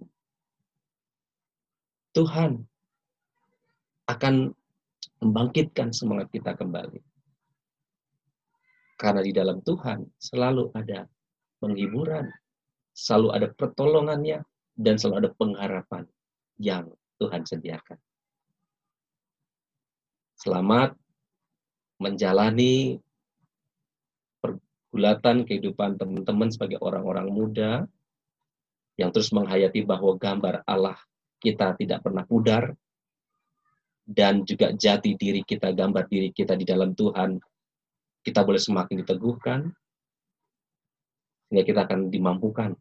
Tuhan 2.14 2.62
akan 4.06 4.54
membangkitkan 5.18 5.90
semangat 5.90 6.30
kita 6.30 6.54
kembali. 6.54 7.02
Karena 9.02 9.18
di 9.18 9.34
dalam 9.34 9.58
Tuhan 9.66 10.06
selalu 10.14 10.70
ada 10.78 11.10
penghiburan, 11.58 12.30
selalu 12.94 13.28
ada 13.34 13.48
pertolongannya, 13.50 14.46
dan 14.78 14.94
selalu 14.94 15.26
ada 15.26 15.30
pengharapan 15.34 16.04
yang 16.62 16.86
Tuhan 17.18 17.42
sediakan. 17.42 17.98
Selamat 20.38 20.94
menjalani 21.98 22.98
pergulatan 24.92 25.48
kehidupan 25.48 25.96
teman-teman 25.96 26.52
sebagai 26.52 26.76
orang-orang 26.84 27.32
muda 27.32 27.88
yang 29.00 29.08
terus 29.08 29.32
menghayati 29.32 29.88
bahwa 29.88 30.20
gambar 30.20 30.68
Allah 30.68 31.00
kita 31.40 31.72
tidak 31.80 32.04
pernah 32.04 32.28
pudar 32.28 32.76
dan 34.04 34.44
juga 34.44 34.68
jati 34.76 35.16
diri 35.16 35.40
kita, 35.40 35.72
gambar 35.72 36.04
diri 36.12 36.28
kita 36.28 36.60
di 36.60 36.68
dalam 36.68 36.92
Tuhan, 36.92 37.40
kita 38.20 38.44
boleh 38.44 38.60
semakin 38.60 39.00
diteguhkan, 39.00 39.60
sehingga 41.48 41.64
kita 41.64 41.80
akan 41.88 42.12
dimampukan 42.12 42.76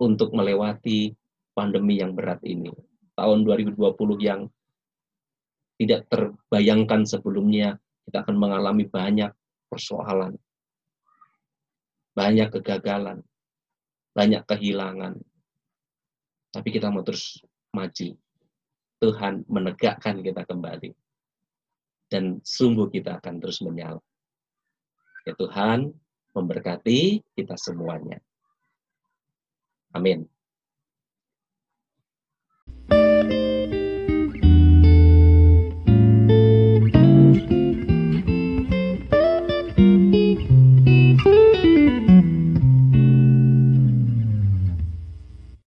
untuk 0.00 0.32
melewati 0.32 1.12
pandemi 1.52 2.00
yang 2.00 2.16
berat 2.16 2.40
ini. 2.48 2.72
Tahun 3.12 3.38
2020 3.44 3.76
yang 4.24 4.48
tidak 5.76 6.08
terbayangkan 6.08 7.04
sebelumnya, 7.04 7.76
kita 8.08 8.24
akan 8.24 8.40
mengalami 8.40 8.88
banyak 8.88 9.28
persoalan, 9.68 10.40
banyak 12.20 12.52
kegagalan, 12.52 13.24
banyak 14.12 14.44
kehilangan. 14.44 15.16
Tapi 16.52 16.68
kita 16.68 16.92
mau 16.92 17.00
terus 17.00 17.40
maju. 17.72 18.12
Tuhan 19.00 19.48
menegakkan 19.48 20.20
kita 20.20 20.44
kembali. 20.44 20.92
Dan 22.12 22.44
sungguh 22.44 22.92
kita 22.92 23.16
akan 23.16 23.40
terus 23.40 23.64
menyala. 23.64 24.04
Ya 25.24 25.32
Tuhan, 25.32 25.96
memberkati 26.36 27.24
kita 27.32 27.56
semuanya. 27.56 28.20
Amin. 29.96 30.28